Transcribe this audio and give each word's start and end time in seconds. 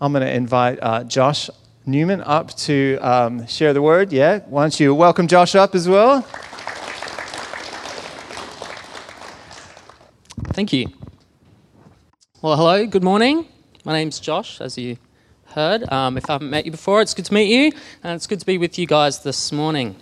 I'm 0.00 0.12
going 0.12 0.24
to 0.24 0.32
invite 0.32 0.78
uh, 0.80 1.02
Josh 1.02 1.50
Newman 1.84 2.20
up 2.20 2.54
to 2.58 2.98
um, 2.98 3.46
share 3.48 3.72
the 3.72 3.82
word. 3.82 4.12
Yeah, 4.12 4.40
why 4.46 4.62
don't 4.62 4.78
you 4.78 4.94
welcome 4.94 5.26
Josh 5.26 5.56
up 5.56 5.74
as 5.74 5.88
well? 5.88 6.22
Thank 10.52 10.72
you. 10.72 10.86
Well, 12.42 12.56
hello, 12.56 12.86
good 12.86 13.02
morning. 13.02 13.48
My 13.84 13.92
name's 13.92 14.20
Josh, 14.20 14.60
as 14.60 14.78
you 14.78 14.98
heard. 15.46 15.90
Um, 15.92 16.16
if 16.16 16.30
I 16.30 16.34
haven't 16.34 16.50
met 16.50 16.64
you 16.64 16.70
before, 16.70 17.02
it's 17.02 17.14
good 17.14 17.24
to 17.24 17.34
meet 17.34 17.52
you, 17.52 17.72
and 18.04 18.14
it's 18.14 18.28
good 18.28 18.38
to 18.38 18.46
be 18.46 18.56
with 18.56 18.78
you 18.78 18.86
guys 18.86 19.24
this 19.24 19.50
morning. 19.50 19.96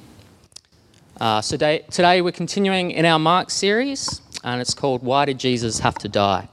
Uh, 1.18 1.40
so 1.40 1.54
today, 1.54 1.84
today 1.90 2.20
we're 2.20 2.32
continuing 2.32 2.90
in 2.90 3.06
our 3.06 3.18
Mark 3.18 3.50
series, 3.50 4.20
and 4.44 4.60
it's 4.60 4.74
called 4.74 5.02
Why 5.02 5.24
Did 5.24 5.38
Jesus 5.38 5.78
Have 5.78 5.94
to 5.98 6.08
Die? 6.08 6.48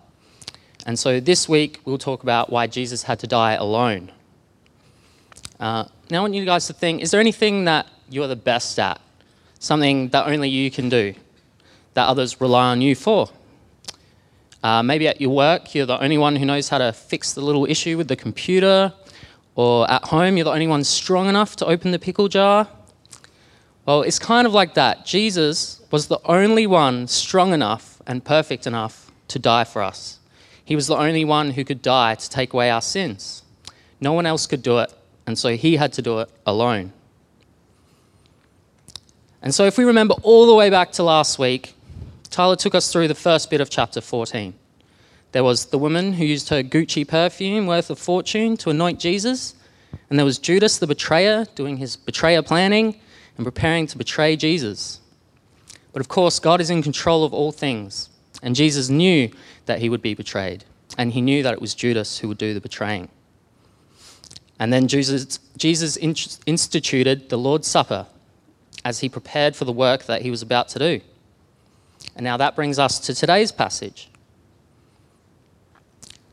And 0.86 1.00
so 1.00 1.20
this 1.20 1.48
week 1.48 1.80
we'll 1.86 1.98
talk 1.98 2.24
about 2.24 2.50
why 2.50 2.68
Jesus 2.68 3.04
had 3.04 3.20
to 3.20 3.28
die 3.28 3.54
alone. 3.54 4.12
Uh, 5.60 5.86
now 6.10 6.20
I 6.20 6.22
want 6.22 6.34
you 6.34 6.46
guys 6.46 6.68
to 6.68 6.74
think 6.74 7.02
is 7.02 7.12
there 7.12 7.22
anything 7.22 7.66
that 7.66 7.88
you're 8.10 8.28
the 8.28 8.36
best 8.36 8.80
at? 8.80 9.00
Something 9.60 10.10
that 10.10 10.28
only 10.28 10.50
you 10.50 10.70
can 10.70 10.90
do, 10.90 11.14
that 11.94 12.08
others 12.08 12.42
rely 12.42 12.72
on 12.72 12.82
you 12.82 12.96
for? 12.96 13.30
Uh, 14.62 14.84
maybe 14.84 15.08
at 15.08 15.20
your 15.22 15.30
work, 15.30 15.74
you're 15.74 15.86
the 15.86 16.02
only 16.02 16.18
one 16.18 16.36
who 16.36 16.46
knows 16.46 16.70
how 16.70 16.78
to 16.78 16.92
fix 16.92 17.34
the 17.34 17.42
little 17.42 17.66
issue 17.66 17.98
with 17.98 18.08
the 18.08 18.16
computer, 18.16 18.94
or 19.56 19.90
at 19.90 20.06
home, 20.06 20.38
you're 20.38 20.46
the 20.46 20.52
only 20.52 20.68
one 20.68 20.84
strong 20.84 21.28
enough 21.28 21.56
to 21.58 21.66
open 21.66 21.92
the 21.92 22.00
pickle 22.00 22.28
jar. 22.28 22.68
Well, 23.86 24.02
it's 24.02 24.20
kind 24.20 24.48
of 24.48 24.54
like 24.54 24.74
that. 24.76 25.06
Jesus 25.06 25.82
was 25.92 26.08
the 26.08 26.20
only 26.26 26.66
one 26.66 27.08
strong 27.08 27.54
enough 27.54 28.02
and 28.08 28.24
perfect 28.24 28.66
enough 28.66 29.12
to 29.28 29.40
die 29.40 29.66
for 29.66 29.82
us. 29.82 30.20
He 30.66 30.76
was 30.76 30.88
the 30.88 30.96
only 30.96 31.26
one 31.26 31.52
who 31.52 31.64
could 31.64 31.82
die 31.82 32.16
to 32.16 32.30
take 32.30 32.54
away 32.54 32.70
our 32.70 32.82
sins. 32.82 33.44
No 34.00 34.14
one 34.14 34.26
else 34.26 34.48
could 34.48 34.64
do 34.64 34.80
it, 34.80 34.94
and 35.28 35.38
so 35.38 35.56
he 35.56 35.76
had 35.78 35.94
to 35.94 36.02
do 36.02 36.20
it 36.20 36.30
alone. 36.46 36.94
And 39.42 39.54
so, 39.54 39.66
if 39.66 39.78
we 39.78 39.84
remember 39.84 40.16
all 40.24 40.46
the 40.46 40.56
way 40.56 40.70
back 40.70 40.94
to 40.94 41.04
last 41.04 41.38
week, 41.38 41.76
Tyler 42.30 42.56
took 42.56 42.74
us 42.74 42.92
through 42.92 43.10
the 43.10 43.16
first 43.16 43.50
bit 43.50 43.60
of 43.62 43.70
chapter 43.70 44.00
14. 44.00 44.54
There 45.34 45.44
was 45.44 45.66
the 45.66 45.78
woman 45.78 46.14
who 46.14 46.24
used 46.26 46.50
her 46.50 46.64
Gucci 46.64 47.08
perfume 47.08 47.68
worth 47.68 47.90
a 47.90 47.96
fortune 47.96 48.56
to 48.58 48.70
anoint 48.70 49.00
Jesus, 49.00 49.56
and 50.10 50.18
there 50.18 50.26
was 50.26 50.40
Judas 50.40 50.78
the 50.78 50.88
betrayer 50.88 51.46
doing 51.56 51.78
his 51.78 51.98
betrayer 51.98 52.42
planning 52.42 53.00
and 53.36 53.46
preparing 53.46 53.88
to 53.88 53.98
betray 53.98 54.36
Jesus. 54.36 55.00
But 55.92 56.02
of 56.02 56.08
course, 56.08 56.40
God 56.40 56.62
is 56.62 56.70
in 56.70 56.82
control 56.82 57.24
of 57.24 57.34
all 57.34 57.52
things, 57.52 58.10
and 58.44 58.56
Jesus 58.56 58.90
knew 58.90 59.32
that 59.66 59.80
he 59.80 59.90
would 59.90 60.02
be 60.02 60.14
betrayed, 60.14 60.66
and 60.98 61.14
he 61.14 61.22
knew 61.22 61.42
that 61.42 61.54
it 61.54 61.62
was 61.62 61.74
Judas 61.74 62.20
who 62.20 62.28
would 62.28 62.38
do 62.38 62.54
the 62.54 62.62
betraying. 62.62 63.10
And 64.60 64.72
then 64.72 64.88
Jesus, 64.88 65.40
Jesus 65.58 65.98
instituted 65.98 67.30
the 67.30 67.38
Lord's 67.38 67.68
Supper 67.68 68.06
as 68.86 69.00
he 69.00 69.10
prepared 69.10 69.56
for 69.56 69.66
the 69.66 69.72
work 69.72 70.06
that 70.06 70.22
he 70.22 70.30
was 70.30 70.42
about 70.42 70.68
to 70.70 70.80
do. 70.80 71.02
And 72.16 72.24
now 72.24 72.38
that 72.38 72.56
brings 72.56 72.78
us 72.78 73.00
to 73.00 73.16
today's 73.16 73.52
passage. 73.52 74.10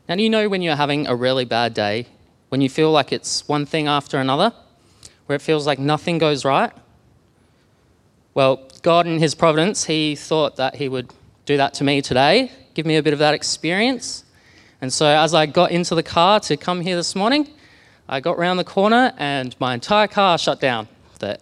Now, 0.07 0.15
do 0.15 0.23
you 0.23 0.29
know 0.29 0.49
when 0.49 0.61
you're 0.61 0.75
having 0.75 1.07
a 1.07 1.15
really 1.15 1.45
bad 1.45 1.73
day, 1.73 2.07
when 2.49 2.59
you 2.59 2.69
feel 2.69 2.91
like 2.91 3.13
it's 3.13 3.47
one 3.47 3.65
thing 3.65 3.87
after 3.87 4.17
another, 4.17 4.53
where 5.25 5.37
it 5.37 5.41
feels 5.41 5.65
like 5.65 5.79
nothing 5.79 6.17
goes 6.17 6.43
right? 6.43 6.73
Well, 8.33 8.67
God, 8.81 9.07
in 9.07 9.19
His 9.19 9.33
providence, 9.33 9.85
He 9.85 10.15
thought 10.15 10.57
that 10.57 10.75
He 10.75 10.89
would 10.89 11.13
do 11.51 11.57
that 11.57 11.73
to 11.73 11.83
me 11.83 12.01
today, 12.01 12.49
give 12.75 12.85
me 12.85 12.95
a 12.95 13.03
bit 13.03 13.11
of 13.11 13.19
that 13.19 13.33
experience. 13.33 14.23
And 14.79 14.91
so, 14.91 15.05
as 15.05 15.33
I 15.33 15.47
got 15.47 15.71
into 15.71 15.95
the 15.95 16.03
car 16.03 16.39
to 16.41 16.55
come 16.55 16.79
here 16.79 16.95
this 16.95 17.13
morning, 17.13 17.49
I 18.07 18.21
got 18.21 18.37
round 18.37 18.57
the 18.57 18.63
corner 18.63 19.13
and 19.17 19.53
my 19.59 19.73
entire 19.73 20.07
car 20.07 20.37
shut 20.37 20.61
down. 20.61 20.87
The, 21.19 21.37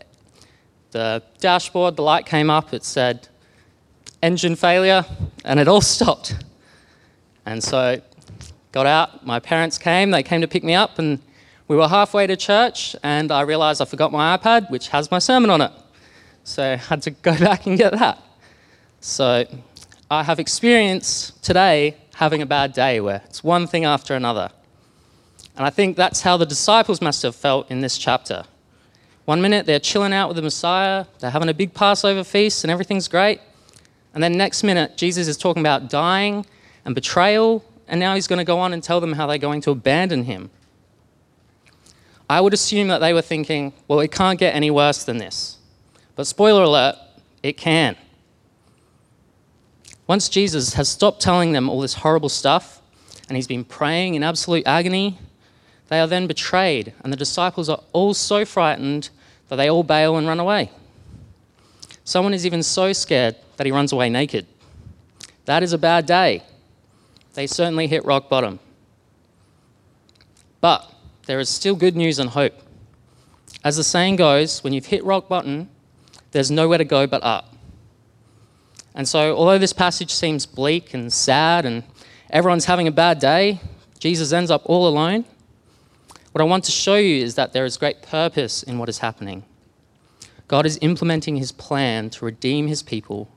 the 0.91 1.21
dashboard, 1.39 1.95
the 1.95 2.01
light 2.01 2.25
came 2.25 2.49
up, 2.49 2.73
it 2.73 2.83
said 2.83 3.27
engine 4.23 4.55
failure, 4.55 5.05
and 5.45 5.59
it 5.59 5.67
all 5.67 5.81
stopped. 5.95 6.43
And 7.45 7.63
so, 7.63 8.01
got 8.71 8.87
out, 8.87 9.23
my 9.25 9.39
parents 9.39 9.77
came, 9.77 10.09
they 10.09 10.23
came 10.23 10.41
to 10.41 10.47
pick 10.47 10.63
me 10.63 10.73
up, 10.73 10.97
and 10.97 11.19
we 11.67 11.75
were 11.75 11.87
halfway 11.87 12.25
to 12.25 12.35
church, 12.35 12.95
and 13.03 13.31
I 13.31 13.41
realized 13.41 13.79
I 13.79 13.85
forgot 13.85 14.11
my 14.11 14.35
iPad, 14.35 14.71
which 14.71 14.87
has 14.87 15.11
my 15.11 15.19
sermon 15.19 15.51
on 15.51 15.61
it. 15.61 15.71
So, 16.45 16.63
I 16.63 16.77
had 16.77 17.03
to 17.03 17.11
go 17.29 17.37
back 17.37 17.67
and 17.67 17.77
get 17.77 17.91
that. 17.91 18.23
So, 19.01 19.45
I 20.11 20.23
have 20.23 20.39
experienced 20.39 21.43
today 21.43 21.95
having 22.15 22.41
a 22.41 22.45
bad 22.47 22.73
day 22.73 22.99
where 22.99 23.21
it's 23.25 23.43
one 23.43 23.67
thing 23.67 23.85
after 23.85 24.15
another. 24.15 24.49
And 25.55 25.67
I 25.67 25.69
think 25.69 25.97
that's 25.97 26.21
how 26.21 26.35
the 26.35 26.47
disciples 26.47 26.99
must 26.99 27.21
have 27.21 27.35
felt 27.35 27.69
in 27.69 27.81
this 27.81 27.95
chapter. 27.95 28.45
One 29.25 29.39
minute 29.39 29.67
they're 29.67 29.79
chilling 29.79 30.11
out 30.11 30.27
with 30.27 30.35
the 30.35 30.41
Messiah, 30.41 31.05
they're 31.19 31.29
having 31.29 31.49
a 31.49 31.53
big 31.53 31.75
Passover 31.75 32.23
feast, 32.23 32.63
and 32.63 32.71
everything's 32.71 33.07
great. 33.07 33.39
And 34.15 34.23
then 34.23 34.35
next 34.35 34.63
minute, 34.63 34.97
Jesus 34.97 35.27
is 35.27 35.37
talking 35.37 35.61
about 35.61 35.91
dying 35.91 36.43
and 36.85 36.95
betrayal, 36.95 37.63
and 37.87 37.99
now 37.99 38.15
he's 38.15 38.25
going 38.25 38.39
to 38.39 38.45
go 38.45 38.57
on 38.57 38.73
and 38.73 38.81
tell 38.81 38.99
them 38.99 39.13
how 39.13 39.27
they're 39.27 39.37
going 39.37 39.61
to 39.61 39.71
abandon 39.71 40.23
him. 40.23 40.49
I 42.27 42.41
would 42.41 42.53
assume 42.53 42.87
that 42.87 42.97
they 42.97 43.13
were 43.13 43.21
thinking, 43.21 43.73
well, 43.87 43.99
it 43.99 44.11
can't 44.11 44.39
get 44.39 44.55
any 44.55 44.71
worse 44.71 45.03
than 45.03 45.19
this. 45.19 45.57
But 46.15 46.25
spoiler 46.25 46.63
alert, 46.63 46.95
it 47.43 47.57
can. 47.57 47.95
Once 50.09 50.27
Jesus 50.27 50.73
has 50.73 50.89
stopped 50.89 51.21
telling 51.21 51.51
them 51.51 51.69
all 51.69 51.81
this 51.81 51.93
horrible 51.93 52.29
stuff 52.29 52.81
and 53.27 53.35
he's 53.35 53.45
been 53.45 53.63
praying 53.63 54.15
in 54.15 54.23
absolute 54.23 54.65
agony, 54.65 55.19
they 55.89 55.99
are 55.99 56.07
then 56.07 56.25
betrayed, 56.25 56.91
and 57.03 57.13
the 57.13 57.17
disciples 57.17 57.69
are 57.69 57.83
all 57.93 58.15
so 58.15 58.43
frightened 58.43 59.11
that 59.49 59.57
they 59.57 59.69
all 59.69 59.83
bail 59.83 60.17
and 60.17 60.27
run 60.27 60.39
away. 60.39 60.71
Someone 62.05 62.33
is 62.33 62.43
even 62.43 62.63
so 62.63 62.91
scared 62.91 63.35
that 63.57 63.67
he 63.67 63.71
runs 63.71 63.91
away 63.91 64.09
naked. 64.09 64.47
That 65.45 65.61
is 65.61 65.73
a 65.73 65.77
bad 65.77 66.07
day. 66.07 66.41
They 67.35 67.45
certainly 67.45 67.85
hit 67.85 68.03
rock 68.03 68.29
bottom. 68.29 68.59
But 70.59 70.91
there 71.27 71.39
is 71.39 71.49
still 71.49 71.75
good 71.75 71.95
news 71.95 72.17
and 72.17 72.31
hope. 72.31 72.55
As 73.63 73.77
the 73.77 73.83
saying 73.83 74.15
goes, 74.15 74.63
when 74.63 74.73
you've 74.73 74.87
hit 74.87 75.03
rock 75.03 75.29
bottom, 75.29 75.69
there's 76.31 76.49
nowhere 76.49 76.79
to 76.79 76.83
go 76.83 77.05
but 77.05 77.21
up. 77.21 77.48
And 78.99 79.07
so, 79.07 79.33
although 79.33 79.57
this 79.57 79.71
passage 79.71 80.11
seems 80.11 80.45
bleak 80.45 80.93
and 80.93 81.13
sad 81.13 81.65
and 81.65 81.83
everyone's 82.31 82.65
having 82.65 82.85
a 82.85 82.91
bad 82.91 83.19
day, 83.19 83.61
Jesus 83.97 84.33
ends 84.33 84.51
up 84.51 84.63
all 84.65 84.89
alone. 84.89 85.23
What 86.33 86.41
I 86.41 86.43
want 86.43 86.65
to 86.65 86.73
show 86.73 86.95
you 86.95 87.23
is 87.23 87.35
that 87.35 87.53
there 87.53 87.63
is 87.63 87.77
great 87.77 88.01
purpose 88.01 88.61
in 88.61 88.77
what 88.77 88.89
is 88.89 88.97
happening. 88.97 89.45
God 90.49 90.65
is 90.65 90.77
implementing 90.81 91.37
his 91.37 91.53
plan 91.53 92.09
to 92.09 92.25
redeem 92.25 92.67
his 92.67 92.83
people, 92.83 93.29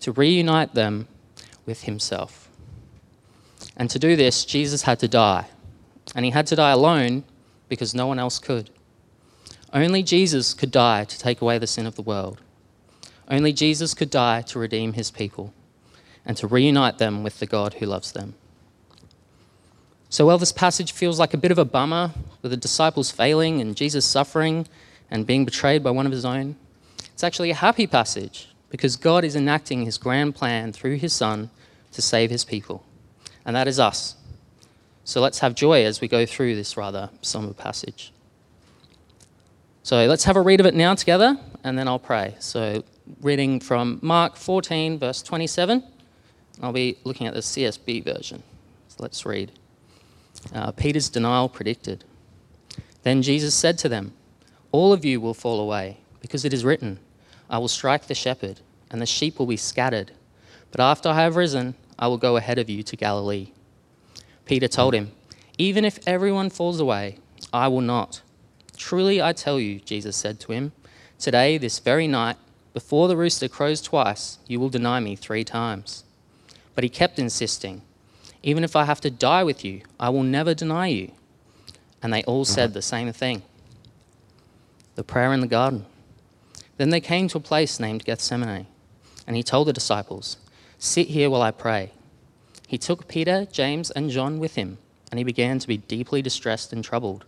to 0.00 0.12
reunite 0.12 0.74
them 0.74 1.08
with 1.64 1.84
himself. 1.84 2.50
And 3.78 3.88
to 3.88 3.98
do 3.98 4.14
this, 4.14 4.44
Jesus 4.44 4.82
had 4.82 4.98
to 4.98 5.08
die. 5.08 5.46
And 6.14 6.26
he 6.26 6.32
had 6.32 6.46
to 6.48 6.56
die 6.56 6.72
alone 6.72 7.24
because 7.70 7.94
no 7.94 8.06
one 8.06 8.18
else 8.18 8.38
could. 8.38 8.68
Only 9.72 10.02
Jesus 10.02 10.52
could 10.52 10.70
die 10.70 11.04
to 11.04 11.18
take 11.18 11.40
away 11.40 11.56
the 11.56 11.66
sin 11.66 11.86
of 11.86 11.94
the 11.94 12.02
world. 12.02 12.42
Only 13.28 13.52
Jesus 13.52 13.94
could 13.94 14.10
die 14.10 14.42
to 14.42 14.58
redeem 14.58 14.94
his 14.94 15.10
people 15.10 15.52
and 16.24 16.36
to 16.38 16.46
reunite 16.46 16.98
them 16.98 17.22
with 17.22 17.38
the 17.38 17.46
God 17.46 17.74
who 17.74 17.86
loves 17.86 18.12
them. 18.12 18.34
So, 20.10 20.26
while 20.26 20.38
this 20.38 20.52
passage 20.52 20.92
feels 20.92 21.18
like 21.18 21.34
a 21.34 21.38
bit 21.38 21.50
of 21.50 21.58
a 21.58 21.66
bummer, 21.66 22.12
with 22.40 22.50
the 22.50 22.56
disciples 22.56 23.10
failing 23.10 23.60
and 23.60 23.76
Jesus 23.76 24.06
suffering 24.06 24.66
and 25.10 25.26
being 25.26 25.44
betrayed 25.44 25.82
by 25.82 25.90
one 25.90 26.06
of 26.06 26.12
his 26.12 26.24
own, 26.24 26.56
it's 27.12 27.22
actually 27.22 27.50
a 27.50 27.54
happy 27.54 27.86
passage 27.86 28.48
because 28.70 28.96
God 28.96 29.22
is 29.22 29.36
enacting 29.36 29.84
his 29.84 29.98
grand 29.98 30.34
plan 30.34 30.72
through 30.72 30.96
his 30.96 31.12
Son 31.12 31.50
to 31.92 32.00
save 32.00 32.30
his 32.30 32.44
people. 32.44 32.84
And 33.44 33.54
that 33.54 33.68
is 33.68 33.78
us. 33.78 34.16
So, 35.04 35.20
let's 35.20 35.40
have 35.40 35.54
joy 35.54 35.84
as 35.84 36.00
we 36.00 36.08
go 36.08 36.24
through 36.24 36.56
this 36.56 36.78
rather 36.78 37.10
somber 37.20 37.52
passage. 37.52 38.12
So, 39.82 40.06
let's 40.06 40.24
have 40.24 40.36
a 40.36 40.42
read 40.42 40.60
of 40.60 40.66
it 40.66 40.74
now 40.74 40.94
together, 40.94 41.38
and 41.64 41.78
then 41.78 41.86
I'll 41.86 41.98
pray. 41.98 42.34
So, 42.38 42.82
reading 43.20 43.60
from 43.60 43.98
Mark 44.02 44.36
14, 44.36 44.98
verse 44.98 45.22
27. 45.22 45.82
I'll 46.62 46.72
be 46.72 46.96
looking 47.04 47.26
at 47.26 47.34
the 47.34 47.40
CSB 47.40 48.04
version. 48.04 48.42
So 48.88 48.96
let's 49.00 49.24
read. 49.24 49.52
Uh, 50.52 50.72
Peter's 50.72 51.08
denial 51.08 51.48
predicted. 51.48 52.04
Then 53.02 53.22
Jesus 53.22 53.54
said 53.54 53.78
to 53.78 53.88
them, 53.88 54.12
All 54.72 54.92
of 54.92 55.04
you 55.04 55.20
will 55.20 55.34
fall 55.34 55.60
away, 55.60 55.98
because 56.20 56.44
it 56.44 56.52
is 56.52 56.64
written, 56.64 56.98
I 57.48 57.58
will 57.58 57.68
strike 57.68 58.06
the 58.06 58.14
shepherd, 58.14 58.60
and 58.90 59.00
the 59.00 59.06
sheep 59.06 59.38
will 59.38 59.46
be 59.46 59.56
scattered. 59.56 60.12
But 60.70 60.80
after 60.80 61.08
I 61.08 61.22
have 61.22 61.36
risen, 61.36 61.74
I 61.98 62.08
will 62.08 62.18
go 62.18 62.36
ahead 62.36 62.58
of 62.58 62.68
you 62.68 62.82
to 62.82 62.96
Galilee. 62.96 63.52
Peter 64.44 64.68
told 64.68 64.94
him, 64.94 65.12
Even 65.56 65.84
if 65.84 65.98
everyone 66.06 66.50
falls 66.50 66.80
away, 66.80 67.18
I 67.52 67.68
will 67.68 67.80
not. 67.80 68.22
Truly 68.76 69.20
I 69.20 69.32
tell 69.32 69.58
you, 69.58 69.80
Jesus 69.80 70.16
said 70.16 70.38
to 70.40 70.52
him, 70.52 70.72
Today, 71.18 71.58
this 71.58 71.78
very 71.80 72.06
night, 72.06 72.36
before 72.78 73.08
the 73.08 73.16
rooster 73.16 73.48
crows 73.48 73.80
twice, 73.80 74.38
you 74.46 74.60
will 74.60 74.68
deny 74.68 75.00
me 75.00 75.16
three 75.16 75.42
times. 75.42 76.04
But 76.76 76.84
he 76.84 76.88
kept 76.88 77.18
insisting, 77.18 77.82
Even 78.44 78.62
if 78.62 78.76
I 78.76 78.84
have 78.84 79.00
to 79.00 79.10
die 79.10 79.42
with 79.42 79.64
you, 79.64 79.80
I 79.98 80.10
will 80.10 80.22
never 80.22 80.54
deny 80.54 80.86
you. 80.86 81.10
and 82.00 82.12
they 82.12 82.22
all 82.22 82.44
said 82.44 82.74
the 82.74 82.80
same 82.80 83.12
thing 83.12 83.42
the 84.94 85.02
prayer 85.02 85.32
in 85.32 85.40
the 85.40 85.48
garden. 85.48 85.86
Then 86.76 86.90
they 86.90 87.00
came 87.00 87.26
to 87.26 87.38
a 87.38 87.50
place 87.50 87.80
named 87.80 88.04
Gethsemane, 88.04 88.68
and 89.26 89.34
he 89.34 89.42
told 89.42 89.66
the 89.66 89.72
disciples, 89.72 90.36
Sit 90.78 91.08
here 91.08 91.28
while 91.30 91.42
I 91.42 91.50
pray. 91.50 91.90
He 92.68 92.78
took 92.78 93.08
Peter, 93.08 93.44
James, 93.50 93.90
and 93.90 94.08
John 94.08 94.38
with 94.38 94.54
him, 94.54 94.78
and 95.10 95.18
he 95.18 95.24
began 95.24 95.58
to 95.58 95.66
be 95.66 95.78
deeply 95.78 96.22
distressed 96.22 96.72
and 96.72 96.84
troubled. 96.84 97.24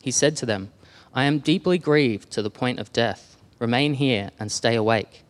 He 0.00 0.10
said 0.10 0.34
to 0.38 0.46
them, 0.46 0.72
I 1.14 1.22
am 1.22 1.38
deeply 1.38 1.78
grieved 1.78 2.32
to 2.32 2.42
the 2.42 2.50
point 2.50 2.80
of 2.80 2.92
death. 2.92 3.31
Remain 3.62 3.94
here 3.94 4.30
and 4.40 4.50
stay 4.50 4.74
awake. 4.74 5.22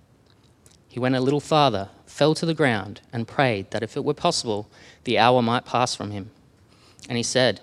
He 0.88 0.98
went 0.98 1.14
a 1.14 1.20
little 1.20 1.38
farther, 1.38 1.90
fell 2.06 2.34
to 2.36 2.46
the 2.46 2.54
ground, 2.54 3.02
and 3.12 3.28
prayed 3.28 3.70
that 3.72 3.82
if 3.82 3.94
it 3.94 4.06
were 4.06 4.14
possible, 4.14 4.70
the 5.04 5.18
hour 5.18 5.42
might 5.42 5.66
pass 5.66 5.94
from 5.94 6.12
him. 6.12 6.30
And 7.10 7.18
he 7.18 7.22
said, 7.22 7.60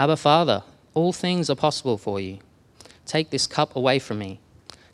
Abba, 0.00 0.16
Father, 0.16 0.62
all 0.94 1.12
things 1.12 1.50
are 1.50 1.54
possible 1.54 1.98
for 1.98 2.18
you. 2.18 2.38
Take 3.04 3.28
this 3.28 3.46
cup 3.46 3.76
away 3.76 3.98
from 3.98 4.18
me. 4.18 4.40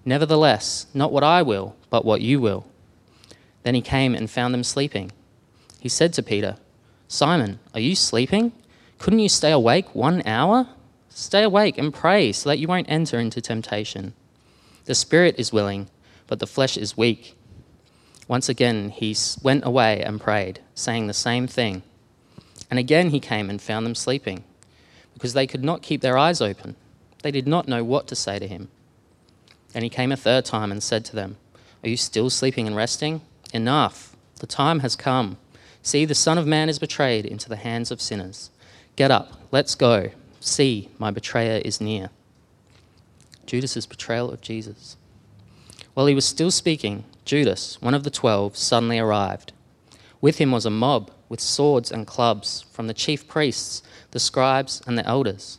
Nevertheless, 0.05 0.87
not 0.93 1.13
what 1.13 1.23
I 1.23 1.41
will, 1.41 1.77
but 1.89 2.05
what 2.05 2.21
you 2.21 2.41
will. 2.41 2.67
Then 3.63 3.77
he 3.77 3.81
came 3.81 4.17
and 4.17 4.29
found 4.29 4.53
them 4.53 4.65
sleeping. 4.65 5.13
He 5.79 5.89
said 5.89 6.13
to 6.15 6.25
Peter, 6.25 6.57
Simon, 7.07 7.61
are 7.75 7.81
you 7.81 7.95
sleeping? 7.95 8.51
Couldn't 8.99 9.21
you 9.21 9.29
stay 9.29 9.53
awake 9.53 9.95
one 9.95 10.21
hour? 10.27 10.67
Stay 11.11 11.45
awake 11.45 11.79
and 11.79 11.95
pray 11.95 12.33
so 12.33 12.49
that 12.49 12.59
you 12.59 12.67
won't 12.67 12.91
enter 12.91 13.21
into 13.21 13.41
temptation. 13.41 14.15
The 14.85 14.95
spirit 14.95 15.37
is 15.39 15.53
willing, 15.53 15.89
but 16.27 16.39
the 16.39 16.47
flesh 16.47 16.77
is 16.77 16.97
weak. 16.97 17.37
Once 18.27 18.49
again, 18.49 18.91
he 18.91 19.17
went 19.43 19.65
away 19.65 20.03
and 20.03 20.21
prayed, 20.21 20.61
saying 20.75 21.07
the 21.07 21.15
same 21.15 21.47
thing. 21.47 21.83
And 22.71 22.79
again 22.79 23.11
he 23.11 23.21
came 23.21 23.51
and 23.51 23.61
found 23.61 23.85
them 23.85 23.95
sleeping, 23.95 24.45
because 25.15 25.35
they 25.35 25.47
could 25.47 25.63
not 25.63 25.83
keep 25.83 26.01
their 26.01 26.19
eyes 26.19 26.41
open. 26.41 26.77
They 27.23 27.31
did 27.31 27.47
not 27.47 27.69
know 27.69 27.85
what 27.85 28.09
to 28.09 28.17
say 28.17 28.39
to 28.39 28.47
him. 28.47 28.69
And 29.75 29.85
he 29.85 29.91
came 29.91 30.13
a 30.13 30.17
third 30.17 30.45
time 30.45 30.73
and 30.73 30.83
said 30.83 31.05
to 31.07 31.17
them, 31.17 31.37
Are 31.83 31.89
you 31.89 31.97
still 31.97 32.31
sleeping 32.31 32.67
and 32.67 32.77
resting? 32.77 33.21
Enough. 33.53 34.17
The 34.41 34.47
time 34.47 34.81
has 34.81 34.97
come. 34.97 35.37
See, 35.83 36.05
the 36.05 36.15
Son 36.15 36.39
of 36.39 36.47
Man 36.47 36.69
is 36.69 36.79
betrayed 36.79 37.27
into 37.27 37.49
the 37.49 37.57
hands 37.57 37.91
of 37.91 38.01
sinners. 38.01 38.51
Get 38.97 39.11
up, 39.11 39.33
let's 39.51 39.75
go. 39.75 40.11
See, 40.41 40.89
my 40.99 41.11
betrayer 41.11 41.61
is 41.65 41.81
near. 41.81 42.11
Judas's 43.47 43.87
betrayal 43.87 44.31
of 44.31 44.41
Jesus. 44.41 44.97
While 45.95 46.07
he 46.07 46.15
was 46.15 46.25
still 46.25 46.51
speaking, 46.51 47.05
Judas, 47.25 47.81
one 47.81 47.95
of 47.95 48.05
the 48.05 48.11
twelve, 48.11 48.57
suddenly 48.57 48.99
arrived. 48.99 49.53
With 50.21 50.39
him 50.39 50.53
was 50.53 50.65
a 50.65 50.71
mob 50.71 51.11
with 51.29 51.41
swords 51.41 51.91
and 51.91 52.07
clubs 52.07 52.63
from 52.73 52.87
the 52.87 52.95
chief 52.95 53.27
priests, 53.27 53.83
the 54.13 54.21
scribes, 54.21 54.83
and 54.87 54.97
the 54.97 55.07
elders. 55.07 55.59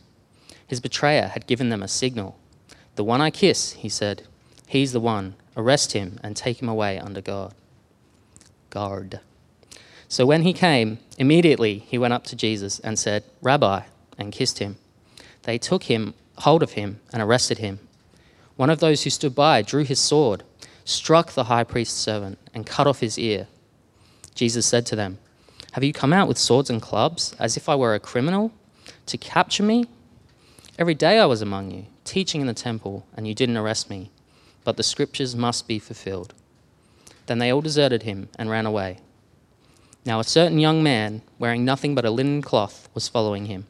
His 0.66 0.80
betrayer 0.80 1.28
had 1.28 1.46
given 1.46 1.68
them 1.68 1.82
a 1.82 1.88
signal. 1.88 2.38
The 2.96 3.04
one 3.04 3.20
I 3.20 3.30
kiss, 3.30 3.72
he 3.72 3.88
said, 3.88 4.22
he's 4.66 4.92
the 4.92 5.00
one. 5.00 5.34
Arrest 5.56 5.92
him 5.92 6.18
and 6.22 6.36
take 6.36 6.60
him 6.60 6.68
away 6.68 6.98
under 6.98 7.20
guard. 7.20 7.54
Guard. 8.70 9.20
So 10.08 10.26
when 10.26 10.42
he 10.42 10.52
came, 10.52 10.98
immediately 11.18 11.78
he 11.78 11.98
went 11.98 12.14
up 12.14 12.24
to 12.24 12.36
Jesus 12.36 12.80
and 12.80 12.98
said, 12.98 13.24
Rabbi, 13.42 13.82
and 14.18 14.32
kissed 14.32 14.58
him. 14.58 14.76
They 15.42 15.58
took 15.58 15.84
him 15.84 16.14
hold 16.38 16.62
of 16.62 16.72
him 16.72 17.00
and 17.12 17.22
arrested 17.22 17.58
him. 17.58 17.78
One 18.56 18.70
of 18.70 18.80
those 18.80 19.02
who 19.02 19.10
stood 19.10 19.34
by 19.34 19.62
drew 19.62 19.84
his 19.84 19.98
sword, 19.98 20.44
struck 20.84 21.32
the 21.32 21.44
high 21.44 21.64
priest's 21.64 21.98
servant, 21.98 22.38
and 22.54 22.66
cut 22.66 22.86
off 22.86 23.00
his 23.00 23.18
ear. 23.18 23.48
Jesus 24.34 24.66
said 24.66 24.86
to 24.86 24.96
them, 24.96 25.18
Have 25.72 25.84
you 25.84 25.92
come 25.92 26.12
out 26.12 26.28
with 26.28 26.38
swords 26.38 26.70
and 26.70 26.80
clubs, 26.80 27.34
as 27.38 27.56
if 27.56 27.68
I 27.68 27.74
were 27.74 27.94
a 27.94 28.00
criminal, 28.00 28.52
to 29.06 29.18
capture 29.18 29.62
me? 29.62 29.86
Every 30.78 30.94
day 30.94 31.18
I 31.18 31.26
was 31.26 31.42
among 31.42 31.70
you, 31.70 31.86
teaching 32.04 32.40
in 32.40 32.46
the 32.46 32.54
temple, 32.54 33.06
and 33.16 33.26
you 33.26 33.34
didn't 33.34 33.56
arrest 33.56 33.90
me. 33.90 34.10
But 34.64 34.76
the 34.76 34.82
scriptures 34.82 35.36
must 35.36 35.68
be 35.68 35.78
fulfilled. 35.78 36.34
Then 37.26 37.38
they 37.38 37.52
all 37.52 37.60
deserted 37.60 38.02
him 38.02 38.28
and 38.38 38.50
ran 38.50 38.66
away. 38.66 38.98
Now 40.04 40.20
a 40.20 40.24
certain 40.24 40.58
young 40.58 40.82
man, 40.82 41.22
wearing 41.38 41.64
nothing 41.64 41.94
but 41.94 42.04
a 42.04 42.10
linen 42.10 42.42
cloth, 42.42 42.88
was 42.92 43.08
following 43.08 43.46
him. 43.46 43.66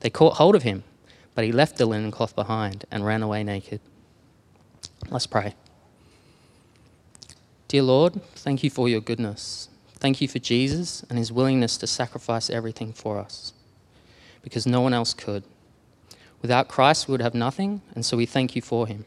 They 0.00 0.10
caught 0.10 0.34
hold 0.34 0.54
of 0.54 0.62
him, 0.62 0.84
but 1.34 1.44
he 1.44 1.52
left 1.52 1.76
the 1.76 1.86
linen 1.86 2.10
cloth 2.10 2.34
behind 2.34 2.84
and 2.90 3.04
ran 3.04 3.22
away 3.22 3.42
naked. 3.44 3.80
Let's 5.10 5.26
pray. 5.26 5.54
Dear 7.68 7.82
Lord, 7.82 8.22
thank 8.36 8.62
you 8.62 8.70
for 8.70 8.88
your 8.88 9.00
goodness. 9.00 9.68
Thank 9.94 10.20
you 10.20 10.28
for 10.28 10.38
Jesus 10.38 11.04
and 11.08 11.18
his 11.18 11.32
willingness 11.32 11.76
to 11.78 11.86
sacrifice 11.86 12.50
everything 12.50 12.92
for 12.92 13.18
us, 13.18 13.52
because 14.42 14.66
no 14.66 14.80
one 14.80 14.94
else 14.94 15.14
could. 15.14 15.44
Without 16.42 16.68
Christ, 16.68 17.08
we 17.08 17.12
would 17.12 17.22
have 17.22 17.34
nothing, 17.34 17.80
and 17.94 18.04
so 18.04 18.16
we 18.16 18.26
thank 18.26 18.54
you 18.54 18.60
for 18.60 18.86
him. 18.86 19.06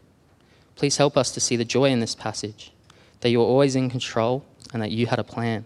Please 0.75 0.97
help 0.97 1.15
us 1.15 1.31
to 1.31 1.39
see 1.39 1.55
the 1.55 1.63
joy 1.63 1.85
in 1.85 1.99
this 1.99 2.15
passage, 2.15 2.71
that 3.21 3.29
you're 3.29 3.45
always 3.45 3.75
in 3.75 3.89
control 3.89 4.43
and 4.73 4.81
that 4.81 4.91
you 4.91 5.05
had 5.05 5.19
a 5.19 5.23
plan. 5.23 5.65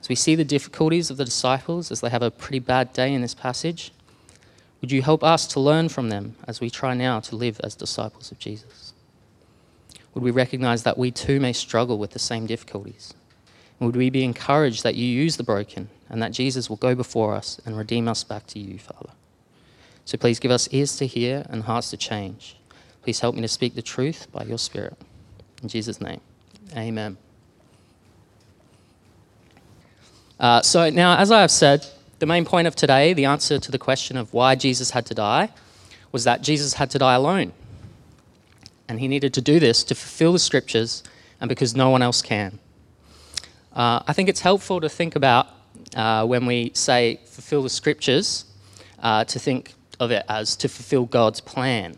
As 0.00 0.08
we 0.08 0.14
see 0.14 0.34
the 0.34 0.44
difficulties 0.44 1.10
of 1.10 1.18
the 1.18 1.24
disciples 1.26 1.90
as 1.90 2.00
they 2.00 2.08
have 2.08 2.22
a 2.22 2.30
pretty 2.30 2.58
bad 2.58 2.92
day 2.94 3.12
in 3.12 3.20
this 3.20 3.34
passage, 3.34 3.92
would 4.80 4.90
you 4.90 5.02
help 5.02 5.22
us 5.22 5.46
to 5.48 5.60
learn 5.60 5.88
from 5.88 6.08
them 6.08 6.36
as 6.46 6.60
we 6.60 6.70
try 6.70 6.94
now 6.94 7.20
to 7.20 7.36
live 7.36 7.60
as 7.62 7.74
disciples 7.74 8.32
of 8.32 8.38
Jesus? 8.38 8.92
Would 10.14 10.24
we 10.24 10.30
recognize 10.30 10.82
that 10.82 10.98
we 10.98 11.10
too 11.10 11.38
may 11.38 11.52
struggle 11.52 11.98
with 11.98 12.12
the 12.12 12.18
same 12.18 12.46
difficulties? 12.46 13.14
And 13.78 13.86
would 13.86 13.96
we 13.96 14.10
be 14.10 14.24
encouraged 14.24 14.82
that 14.82 14.94
you 14.94 15.06
use 15.06 15.36
the 15.36 15.42
broken 15.42 15.88
and 16.08 16.22
that 16.22 16.32
Jesus 16.32 16.68
will 16.68 16.76
go 16.76 16.94
before 16.94 17.34
us 17.34 17.60
and 17.64 17.76
redeem 17.76 18.08
us 18.08 18.24
back 18.24 18.46
to 18.48 18.58
you, 18.58 18.78
Father? 18.78 19.10
So 20.04 20.18
please 20.18 20.40
give 20.40 20.50
us 20.50 20.68
ears 20.72 20.96
to 20.96 21.06
hear 21.06 21.46
and 21.50 21.62
hearts 21.62 21.90
to 21.90 21.96
change. 21.96 22.56
Please 23.02 23.20
help 23.20 23.34
me 23.34 23.42
to 23.42 23.48
speak 23.48 23.74
the 23.74 23.82
truth 23.82 24.26
by 24.32 24.44
your 24.44 24.58
Spirit. 24.58 24.96
In 25.62 25.68
Jesus' 25.68 26.00
name, 26.00 26.20
amen. 26.76 27.16
Uh, 30.38 30.62
so, 30.62 30.88
now, 30.88 31.18
as 31.18 31.30
I 31.30 31.42
have 31.42 31.50
said, 31.50 31.86
the 32.20 32.26
main 32.26 32.44
point 32.44 32.68
of 32.68 32.76
today, 32.76 33.12
the 33.12 33.24
answer 33.24 33.58
to 33.58 33.72
the 33.72 33.78
question 33.78 34.16
of 34.16 34.32
why 34.32 34.54
Jesus 34.54 34.90
had 34.90 35.06
to 35.06 35.14
die, 35.14 35.48
was 36.12 36.24
that 36.24 36.42
Jesus 36.42 36.74
had 36.74 36.90
to 36.90 36.98
die 36.98 37.14
alone. 37.14 37.52
And 38.88 39.00
he 39.00 39.08
needed 39.08 39.34
to 39.34 39.40
do 39.40 39.58
this 39.58 39.82
to 39.84 39.94
fulfill 39.94 40.32
the 40.32 40.38
scriptures 40.38 41.02
and 41.40 41.48
because 41.48 41.74
no 41.74 41.90
one 41.90 42.02
else 42.02 42.22
can. 42.22 42.58
Uh, 43.72 44.02
I 44.06 44.12
think 44.12 44.28
it's 44.28 44.40
helpful 44.40 44.80
to 44.80 44.88
think 44.88 45.16
about 45.16 45.48
uh, 45.96 46.26
when 46.26 46.44
we 46.44 46.72
say 46.74 47.20
fulfill 47.24 47.62
the 47.62 47.70
scriptures, 47.70 48.44
uh, 48.98 49.24
to 49.24 49.38
think 49.38 49.74
of 49.98 50.10
it 50.10 50.24
as 50.28 50.56
to 50.56 50.68
fulfill 50.68 51.06
God's 51.06 51.40
plan. 51.40 51.96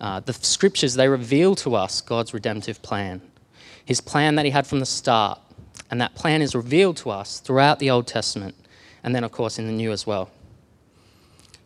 Uh, 0.00 0.20
the 0.20 0.32
scriptures, 0.32 0.94
they 0.94 1.08
reveal 1.08 1.54
to 1.56 1.74
us 1.74 2.00
God's 2.00 2.32
redemptive 2.32 2.82
plan, 2.82 3.20
his 3.84 4.00
plan 4.00 4.34
that 4.36 4.44
he 4.44 4.50
had 4.50 4.66
from 4.66 4.80
the 4.80 4.86
start. 4.86 5.38
And 5.90 6.00
that 6.00 6.14
plan 6.14 6.40
is 6.40 6.54
revealed 6.54 6.96
to 6.98 7.10
us 7.10 7.40
throughout 7.40 7.80
the 7.80 7.90
Old 7.90 8.06
Testament, 8.06 8.54
and 9.02 9.14
then, 9.14 9.24
of 9.24 9.32
course, 9.32 9.58
in 9.58 9.66
the 9.66 9.72
New 9.72 9.92
as 9.92 10.06
well. 10.06 10.30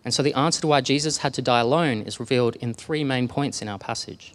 And 0.04 0.12
so 0.12 0.22
the 0.22 0.34
answer 0.34 0.60
to 0.60 0.66
why 0.66 0.80
Jesus 0.80 1.18
had 1.18 1.32
to 1.34 1.42
die 1.42 1.60
alone 1.60 2.02
is 2.02 2.20
revealed 2.20 2.56
in 2.56 2.74
three 2.74 3.04
main 3.04 3.26
points 3.26 3.62
in 3.62 3.68
our 3.68 3.78
passage. 3.78 4.34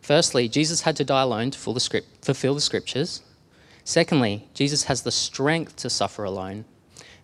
Firstly, 0.00 0.48
Jesus 0.48 0.82
had 0.82 0.96
to 0.96 1.04
die 1.04 1.22
alone 1.22 1.50
to 1.52 1.58
fulfill 1.58 2.54
the 2.54 2.60
scriptures. 2.60 3.22
Secondly, 3.84 4.48
Jesus 4.52 4.84
has 4.84 5.02
the 5.02 5.12
strength 5.12 5.76
to 5.76 5.88
suffer 5.88 6.24
alone. 6.24 6.64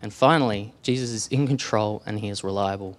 And 0.00 0.14
finally, 0.14 0.72
Jesus 0.82 1.10
is 1.10 1.26
in 1.28 1.46
control 1.46 2.02
and 2.06 2.20
he 2.20 2.28
is 2.28 2.42
reliable. 2.42 2.96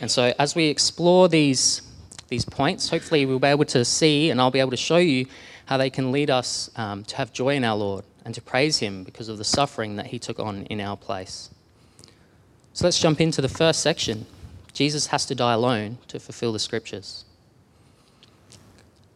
And 0.00 0.10
so, 0.10 0.34
as 0.38 0.54
we 0.54 0.66
explore 0.66 1.28
these, 1.28 1.80
these 2.28 2.44
points, 2.44 2.90
hopefully, 2.90 3.24
we'll 3.24 3.38
be 3.38 3.48
able 3.48 3.64
to 3.66 3.84
see 3.84 4.30
and 4.30 4.40
I'll 4.40 4.50
be 4.50 4.60
able 4.60 4.72
to 4.72 4.76
show 4.76 4.98
you 4.98 5.26
how 5.66 5.76
they 5.76 5.90
can 5.90 6.10
lead 6.10 6.30
us 6.30 6.70
um, 6.76 7.04
to 7.04 7.16
have 7.16 7.32
joy 7.32 7.54
in 7.54 7.64
our 7.64 7.76
Lord 7.76 8.04
and 8.24 8.34
to 8.34 8.40
praise 8.40 8.78
Him 8.78 9.04
because 9.04 9.28
of 9.28 9.38
the 9.38 9.44
suffering 9.44 9.96
that 9.96 10.06
He 10.06 10.18
took 10.18 10.40
on 10.40 10.64
in 10.66 10.80
our 10.80 10.96
place. 10.96 11.50
So, 12.72 12.86
let's 12.86 12.98
jump 12.98 13.20
into 13.20 13.40
the 13.40 13.48
first 13.48 13.80
section. 13.80 14.26
Jesus 14.72 15.06
has 15.08 15.26
to 15.26 15.34
die 15.34 15.54
alone 15.54 15.98
to 16.08 16.20
fulfill 16.20 16.52
the 16.52 16.58
scriptures. 16.58 17.24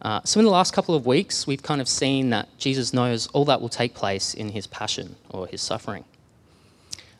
Uh, 0.01 0.19
so, 0.23 0.39
in 0.39 0.45
the 0.45 0.51
last 0.51 0.73
couple 0.73 0.95
of 0.95 1.05
weeks, 1.05 1.45
we've 1.45 1.61
kind 1.61 1.79
of 1.79 1.87
seen 1.87 2.31
that 2.31 2.47
Jesus 2.57 2.93
knows 2.93 3.27
all 3.27 3.45
that 3.45 3.61
will 3.61 3.69
take 3.69 3.93
place 3.93 4.33
in 4.33 4.49
his 4.49 4.65
passion 4.67 5.15
or 5.29 5.47
his 5.47 5.61
suffering. 5.61 6.03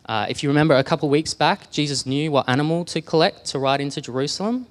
Uh, 0.08 0.26
if 0.28 0.42
you 0.42 0.50
remember 0.50 0.76
a 0.76 0.84
couple 0.84 1.08
weeks 1.08 1.34
back, 1.34 1.72
Jesus 1.72 2.06
knew 2.06 2.32
what 2.32 2.50
animal 2.50 2.84
to 2.86 3.02
collect 3.02 3.46
to 3.46 3.60
ride 3.60 3.80
into 3.80 4.02
Jerusalem. 4.02 4.66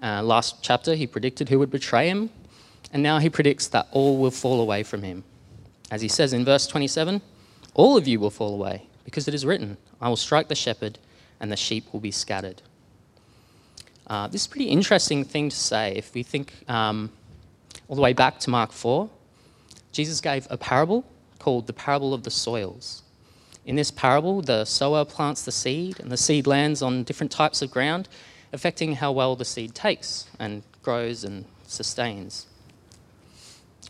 Uh, 0.00 0.22
last 0.22 0.62
chapter, 0.62 0.94
he 0.94 1.06
predicted 1.06 1.48
who 1.48 1.58
would 1.58 1.70
betray 1.70 2.08
him, 2.08 2.30
and 2.92 3.02
now 3.02 3.18
he 3.18 3.30
predicts 3.30 3.68
that 3.68 3.88
all 3.92 4.18
will 4.18 4.30
fall 4.30 4.60
away 4.60 4.82
from 4.82 5.02
him. 5.02 5.24
As 5.90 6.02
he 6.02 6.08
says 6.08 6.32
in 6.32 6.44
verse 6.44 6.66
27, 6.66 7.20
all 7.74 7.96
of 7.96 8.06
you 8.06 8.20
will 8.20 8.30
fall 8.30 8.54
away, 8.54 8.86
because 9.04 9.28
it 9.28 9.34
is 9.34 9.46
written, 9.46 9.76
I 10.00 10.08
will 10.08 10.16
strike 10.16 10.48
the 10.48 10.54
shepherd, 10.54 10.98
and 11.40 11.50
the 11.50 11.56
sheep 11.56 11.92
will 11.92 12.00
be 12.00 12.10
scattered. 12.10 12.62
Uh, 14.06 14.26
this 14.26 14.42
is 14.42 14.46
a 14.46 14.50
pretty 14.50 14.66
interesting 14.66 15.24
thing 15.24 15.48
to 15.48 15.56
say 15.56 15.94
if 15.96 16.12
we 16.14 16.22
think 16.22 16.52
um, 16.68 17.10
all 17.88 17.96
the 17.96 18.02
way 18.02 18.12
back 18.12 18.40
to 18.40 18.50
Mark 18.50 18.72
4, 18.72 19.08
Jesus 19.92 20.20
gave 20.20 20.46
a 20.50 20.56
parable 20.56 21.04
called 21.38 21.66
the 21.66 21.72
parable 21.72 22.12
of 22.12 22.24
the 22.24 22.30
soils. 22.30 23.02
In 23.66 23.76
this 23.76 23.90
parable, 23.90 24.42
the 24.42 24.64
sower 24.64 25.04
plants 25.04 25.44
the 25.44 25.52
seed, 25.52 26.00
and 26.00 26.10
the 26.10 26.16
seed 26.16 26.46
lands 26.46 26.82
on 26.82 27.04
different 27.04 27.30
types 27.30 27.62
of 27.62 27.70
ground, 27.70 28.08
affecting 28.52 28.96
how 28.96 29.12
well 29.12 29.36
the 29.36 29.44
seed 29.44 29.74
takes 29.74 30.26
and 30.38 30.62
grows 30.82 31.24
and 31.24 31.44
sustains. 31.66 32.46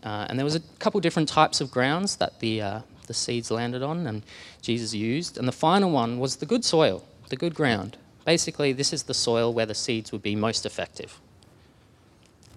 Uh, 0.03 0.27
and 0.29 0.39
there 0.39 0.45
was 0.45 0.55
a 0.55 0.61
couple 0.79 1.01
different 1.01 1.29
types 1.29 1.61
of 1.61 1.71
grounds 1.71 2.17
that 2.17 2.41
the, 2.41 2.63
uh, 2.63 2.81
the 3.07 3.15
seeds 3.15 3.51
landed 3.51 3.83
on 3.83 4.07
and 4.07 4.23
Jesus 4.63 4.95
used. 4.95 5.37
And 5.37 5.47
the 5.47 5.53
final 5.53 5.91
one 5.91 6.19
was 6.19 6.37
the 6.37 6.47
good 6.47 6.65
soil, 6.65 7.05
the 7.29 7.37
good 7.37 7.55
ground. 7.55 7.97
Basically, 8.25 8.73
this 8.73 8.93
is 8.93 9.05
the 9.05 9.15
soil 9.15 9.53
where 9.53 9.67
the 9.67 9.75
seeds 9.75 10.13
would 10.13 10.23
be 10.23 10.37
most 10.37 10.65
effective. 10.65 11.21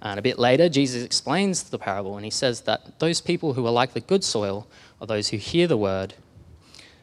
And 0.01 0.19
a 0.19 0.21
bit 0.21 0.37
later, 0.37 0.67
Jesus 0.67 1.03
explains 1.03 1.63
the 1.63 1.79
parable 1.79 2.17
and 2.17 2.25
he 2.25 2.31
says 2.31 2.61
that 2.61 2.99
those 2.99 3.21
people 3.21 3.53
who 3.53 3.65
are 3.65 3.71
like 3.71 3.93
the 3.93 4.01
good 4.01 4.23
soil 4.23 4.67
are 4.99 5.07
those 5.07 5.29
who 5.29 5.37
hear 5.37 5.65
the 5.65 5.77
word, 5.77 6.13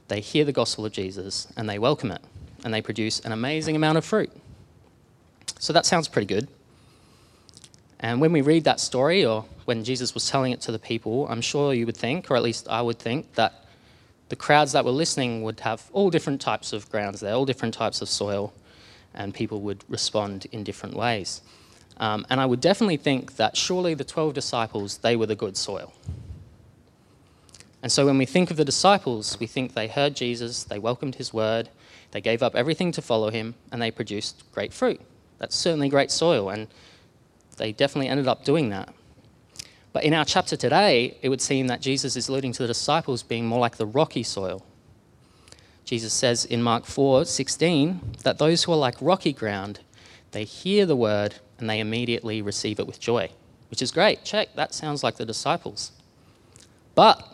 they 0.08 0.20
hear 0.20 0.44
the 0.44 0.52
gospel 0.52 0.84
of 0.84 0.92
Jesus, 0.92 1.46
and 1.56 1.68
they 1.68 1.78
welcome 1.78 2.10
it, 2.10 2.20
and 2.64 2.75
they 2.75 2.82
produce 2.82 3.20
an 3.20 3.32
amazing 3.32 3.76
amount 3.76 3.96
of 3.96 4.04
fruit. 4.04 4.30
So 5.58 5.72
that 5.72 5.87
sounds 5.87 6.08
pretty 6.08 6.26
good. 6.26 6.49
And 8.00 8.21
when 8.21 8.33
we 8.33 8.40
read 8.40 8.64
that 8.64 8.80
story, 8.80 9.25
or 9.26 9.45
when 9.66 9.85
Jesus 9.85 10.14
was 10.14 10.28
telling 10.28 10.52
it 10.52 10.61
to 10.62 10.73
the 10.73 10.78
people, 10.78 11.28
I'm 11.28 11.42
sure 11.42 11.75
you 11.75 11.85
would 11.85 11.97
think, 11.97 12.30
or 12.30 12.37
at 12.37 12.42
least 12.42 12.66
I 12.69 12.80
would 12.80 12.99
think, 12.99 13.35
that 13.35 13.66
the 14.30 14.37
crowds 14.37 14.73
that 14.73 14.85
were 14.85 14.90
listening 14.90 15.42
would 15.42 15.61
have 15.61 15.88
all 15.92 16.09
different 16.09 16.40
types 16.40 16.73
of 16.73 16.90
grounds 16.90 17.21
there, 17.21 17.35
all 17.35 17.45
different 17.45 17.75
types 17.75 18.00
of 18.00 18.09
soil, 18.09 18.54
and 19.14 19.35
people 19.35 19.61
would 19.61 19.85
respond 19.88 20.47
in 20.50 20.64
different 20.64 20.97
ways. 20.97 21.42
Um, 21.99 22.25
and 22.30 22.40
I 22.40 22.47
would 22.47 22.61
definitely 22.61 22.97
think 22.97 23.37
that 23.37 23.57
surely 23.57 23.92
the 23.92 24.04
12 24.04 24.33
disciples, 24.33 24.99
they 24.99 25.14
were 25.14 25.26
the 25.26 25.37
good 25.37 25.57
soil. 25.57 25.92
And 27.83 27.92
so 27.92 28.07
when 28.07 28.16
we 28.16 28.25
think 28.25 28.50
of 28.50 28.57
the 28.57 28.64
disciples, 28.64 29.38
we 29.38 29.47
think 29.47 29.75
they 29.75 29.88
heard 29.88 30.16
Jesus, 30.16 30.64
they 30.64 30.78
welcomed 30.78 31.16
his 31.16 31.35
word, 31.35 31.69
they 32.12 32.21
gave 32.23 32.42
up 32.42 32.57
everything 32.57 32.92
to 32.92 33.02
follow 33.02 33.30
him, 33.30 33.54
and 33.71 33.83
they 33.83 33.90
produced 33.90 34.42
great 34.52 34.73
fruit. 34.73 35.00
That's 35.38 35.57
certainly 35.57 35.88
great 35.88 36.11
soil, 36.11 36.49
and 36.49 36.69
they 37.61 37.73
definitely 37.73 38.09
ended 38.09 38.26
up 38.26 38.45
doing 38.45 38.71
that. 38.71 38.93
But 39.93 40.05
in 40.05 40.14
our 40.14 40.25
chapter 40.25 40.57
today, 40.57 41.19
it 41.21 41.29
would 41.29 41.40
seem 41.40 41.67
that 41.67 41.81
Jesus 41.81 42.17
is 42.17 42.29
alluding 42.29 42.52
to 42.55 42.62
the 42.62 42.69
disciples 42.69 43.23
being 43.23 43.47
more 43.47 43.61
like 43.61 43.76
the 43.76 43.87
rocky 43.87 44.23
soil. 44.23 44.64
Jesus 45.85 46.12
says 46.12 46.45
in 46.45 46.62
Mark 46.62 46.85
4:16 46.85 48.23
that 48.23 48.38
those 48.38 48.64
who 48.64 48.73
are 48.73 48.76
like 48.76 48.97
rocky 49.00 49.33
ground, 49.33 49.81
they 50.31 50.45
hear 50.45 50.87
the 50.87 50.97
word 50.97 51.37
and 51.59 51.69
they 51.69 51.81
immediately 51.81 52.40
receive 52.40 52.79
it 52.81 52.87
with 52.87 53.00
joy, 53.00 53.31
which 53.69 53.83
is 53.83 53.90
great. 53.90 54.25
Check, 54.25 54.55
that 54.55 54.73
sounds 54.73 55.02
like 55.02 55.17
the 55.17 55.26
disciples. 55.26 55.93
But 56.95 57.26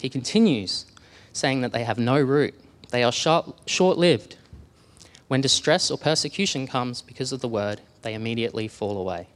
he 0.00 0.08
continues 0.08 0.86
saying 1.32 1.60
that 1.62 1.72
they 1.72 1.84
have 1.84 1.98
no 1.98 2.20
root, 2.20 2.54
they 2.90 3.02
are 3.02 3.12
short 3.12 3.98
lived. 3.98 4.36
When 5.26 5.40
distress 5.40 5.90
or 5.90 5.98
persecution 5.98 6.66
comes 6.66 7.02
because 7.02 7.32
of 7.32 7.40
the 7.40 7.48
word, 7.48 7.80
they 8.02 8.14
immediately 8.14 8.68
fall 8.68 8.96
away. 8.96 9.26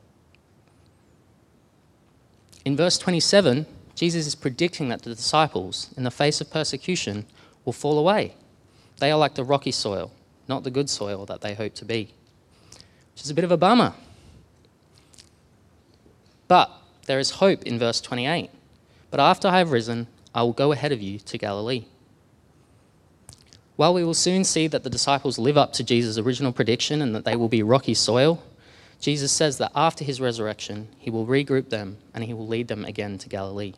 In 2.64 2.76
verse 2.76 2.97
27, 2.99 3.66
Jesus 3.95 4.26
is 4.26 4.35
predicting 4.35 4.88
that 4.88 5.02
the 5.02 5.14
disciples, 5.14 5.90
in 5.97 6.04
the 6.04 6.11
face 6.11 6.40
of 6.40 6.50
persecution, 6.50 7.26
will 7.64 7.73
fall 7.73 7.99
away. 7.99 8.35
They 8.99 9.11
are 9.11 9.19
like 9.19 9.35
the 9.35 9.45
rocky 9.45 9.73
soil, 9.73 10.12
not 10.49 10.62
the 10.62 10.71
good 10.71 10.88
soil 10.88 11.26
that 11.26 11.40
they 11.40 11.54
hope 11.54 11.75
to 11.75 11.85
be, 11.85 12.14
which 13.12 13.25
is 13.25 13.31
a 13.31 13.35
bit 13.35 13.45
of 13.45 13.50
a 13.50 13.57
bummer. 13.57 13.95
But 16.47 16.71
there 17.07 17.19
is 17.19 17.31
hope 17.33 17.64
in 17.64 17.78
verse 17.78 18.00
28. 18.00 18.50
But 19.11 19.21
after 19.21 19.49
I 19.49 19.59
have 19.59 19.73
risen, 19.73 20.07
I 20.35 20.42
will 20.42 20.52
go 20.52 20.73
ahead 20.73 20.92
of 20.92 21.02
you 21.02 21.19
to 21.19 21.38
Galilee. 21.38 21.85
While 23.76 23.95
we 23.95 24.04
will 24.04 24.14
soon 24.14 24.45
see 24.45 24.69
that 24.69 24.85
the 24.85 24.90
disciples 24.90 25.38
live 25.38 25.59
up 25.59 25.73
to 25.75 25.85
Jesus' 25.85 26.19
original 26.19 26.52
prediction 26.52 27.02
and 27.02 27.14
that 27.14 27.25
they 27.25 27.37
will 27.37 27.49
be 27.49 27.62
rocky 27.62 27.95
soil, 27.95 28.42
Jesus 29.02 29.32
says 29.32 29.59
that 29.59 29.73
after 29.75 30.04
his 30.04 30.21
resurrection, 30.21 30.87
he 30.97 31.11
will 31.11 31.26
regroup 31.26 31.71
them 31.71 31.99
and 32.14 32.23
he 32.23 32.32
will 32.32 32.47
lead 32.47 32.68
them 32.68 32.85
again 32.85 33.18
to 33.18 33.28
Galilee. 33.28 33.75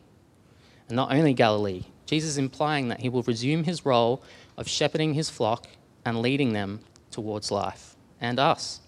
And 0.87 0.95
not 0.95 1.11
only 1.11 1.33
Galilee, 1.33 1.85
Jesus 2.05 2.29
is 2.29 2.37
implying 2.37 2.89
that 2.89 2.99
he 2.99 3.09
will 3.09 3.23
resume 3.23 3.63
his 3.63 3.87
role 3.87 4.21
of 4.55 4.69
shepherding 4.69 5.15
his 5.15 5.31
flock 5.31 5.65
and 6.05 6.21
leading 6.21 6.53
them 6.53 6.81
towards 7.09 7.49
life 7.49 7.95
and 8.21 8.39
us. 8.39 8.81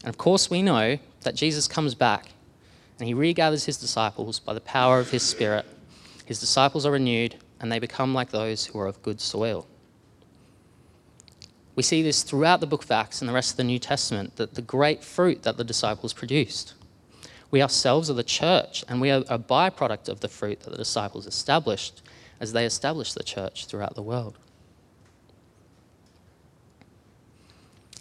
And 0.00 0.08
of 0.08 0.18
course, 0.18 0.50
we 0.50 0.62
know 0.62 0.98
that 1.20 1.36
Jesus 1.36 1.68
comes 1.68 1.94
back 1.94 2.26
and 2.98 3.06
he 3.06 3.14
regathers 3.14 3.66
his 3.66 3.76
disciples 3.76 4.40
by 4.40 4.52
the 4.52 4.60
power 4.60 4.98
of 4.98 5.10
his 5.10 5.22
Spirit. 5.22 5.64
His 6.24 6.40
disciples 6.40 6.84
are 6.84 6.90
renewed 6.90 7.36
and 7.60 7.70
they 7.70 7.78
become 7.78 8.14
like 8.14 8.30
those 8.30 8.66
who 8.66 8.80
are 8.80 8.88
of 8.88 9.00
good 9.00 9.20
soil. 9.20 9.68
We 11.76 11.82
see 11.82 12.02
this 12.02 12.22
throughout 12.22 12.60
the 12.60 12.66
book 12.66 12.84
of 12.84 12.90
Acts 12.90 13.20
and 13.20 13.28
the 13.28 13.34
rest 13.34 13.52
of 13.52 13.58
the 13.58 13.64
New 13.64 13.78
Testament, 13.78 14.36
that 14.36 14.54
the 14.54 14.62
great 14.62 15.04
fruit 15.04 15.42
that 15.42 15.58
the 15.58 15.64
disciples 15.64 16.14
produced. 16.14 16.72
We 17.50 17.62
ourselves 17.62 18.10
are 18.10 18.14
the 18.14 18.24
church, 18.24 18.82
and 18.88 18.98
we 19.00 19.10
are 19.10 19.22
a 19.28 19.38
byproduct 19.38 20.08
of 20.08 20.20
the 20.20 20.28
fruit 20.28 20.60
that 20.60 20.70
the 20.70 20.78
disciples 20.78 21.26
established 21.26 22.02
as 22.40 22.54
they 22.54 22.64
established 22.64 23.14
the 23.14 23.22
church 23.22 23.66
throughout 23.66 23.94
the 23.94 24.02
world. 24.02 24.38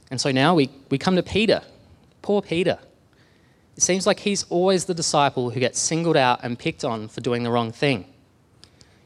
And 0.09 0.21
so 0.21 0.31
now 0.31 0.55
we, 0.55 0.69
we 0.89 0.97
come 0.97 1.17
to 1.17 1.23
Peter. 1.23 1.61
Poor 2.21 2.41
Peter. 2.41 2.79
It 3.75 3.83
seems 3.83 4.07
like 4.07 4.21
he's 4.21 4.43
always 4.43 4.85
the 4.85 4.93
disciple 4.93 5.49
who 5.49 5.59
gets 5.59 5.79
singled 5.79 6.15
out 6.15 6.39
and 6.43 6.57
picked 6.57 6.85
on 6.85 7.09
for 7.09 7.19
doing 7.19 7.43
the 7.43 7.51
wrong 7.51 7.73
thing. 7.73 8.05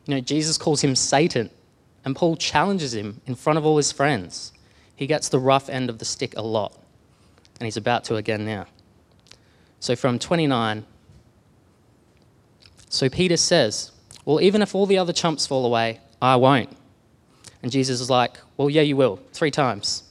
You 0.05 0.15
know, 0.15 0.21
Jesus 0.21 0.59
calls 0.59 0.81
him 0.81 0.95
Satan, 0.95 1.49
and 2.05 2.15
Paul 2.15 2.35
challenges 2.35 2.93
him 2.93 3.21
in 3.25 3.33
front 3.33 3.57
of 3.57 3.65
all 3.65 3.77
his 3.77 3.91
friends 3.91 4.51
he 4.99 5.07
gets 5.07 5.29
the 5.29 5.39
rough 5.39 5.69
end 5.69 5.89
of 5.89 5.97
the 5.97 6.03
stick 6.03 6.33
a 6.35 6.41
lot. 6.41 6.77
And 7.57 7.65
he's 7.65 7.77
about 7.77 8.03
to 8.05 8.17
again 8.17 8.43
now. 8.43 8.65
So 9.79 9.95
from 9.95 10.19
29, 10.19 10.85
so 12.89 13.09
Peter 13.09 13.37
says, 13.37 13.93
Well, 14.25 14.41
even 14.41 14.61
if 14.61 14.75
all 14.75 14.85
the 14.85 14.97
other 14.97 15.13
chumps 15.13 15.47
fall 15.47 15.65
away, 15.65 16.01
I 16.21 16.35
won't. 16.35 16.75
And 17.63 17.71
Jesus 17.71 18.01
is 18.01 18.09
like, 18.09 18.39
Well, 18.57 18.69
yeah, 18.69 18.81
you 18.81 18.97
will, 18.97 19.21
three 19.31 19.51
times. 19.51 20.03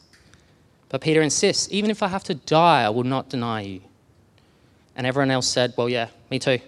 But 0.88 1.02
Peter 1.02 1.20
insists, 1.20 1.68
Even 1.70 1.90
if 1.90 2.02
I 2.02 2.08
have 2.08 2.24
to 2.24 2.34
die, 2.34 2.82
I 2.82 2.88
will 2.88 3.04
not 3.04 3.28
deny 3.28 3.60
you. 3.60 3.82
And 4.96 5.06
everyone 5.06 5.30
else 5.30 5.48
said, 5.48 5.74
Well, 5.76 5.90
yeah, 5.90 6.08
me 6.30 6.38
too. 6.38 6.60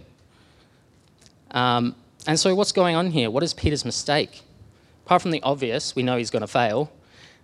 Um, 1.53 1.97
and 2.27 2.39
so, 2.39 2.55
what's 2.55 2.73
going 2.73 2.97
on 2.97 3.13
here? 3.13 3.31
What 3.31 3.43
is 3.43 3.55
Peter's 3.55 3.87
mistake? 3.87 4.43
Apart 5.07 5.23
from 5.23 5.31
the 5.31 5.43
obvious, 5.43 5.97
we 5.97 6.03
know 6.03 6.19
he's 6.19 6.31
going 6.31 6.43
to 6.43 6.47
fail 6.47 6.93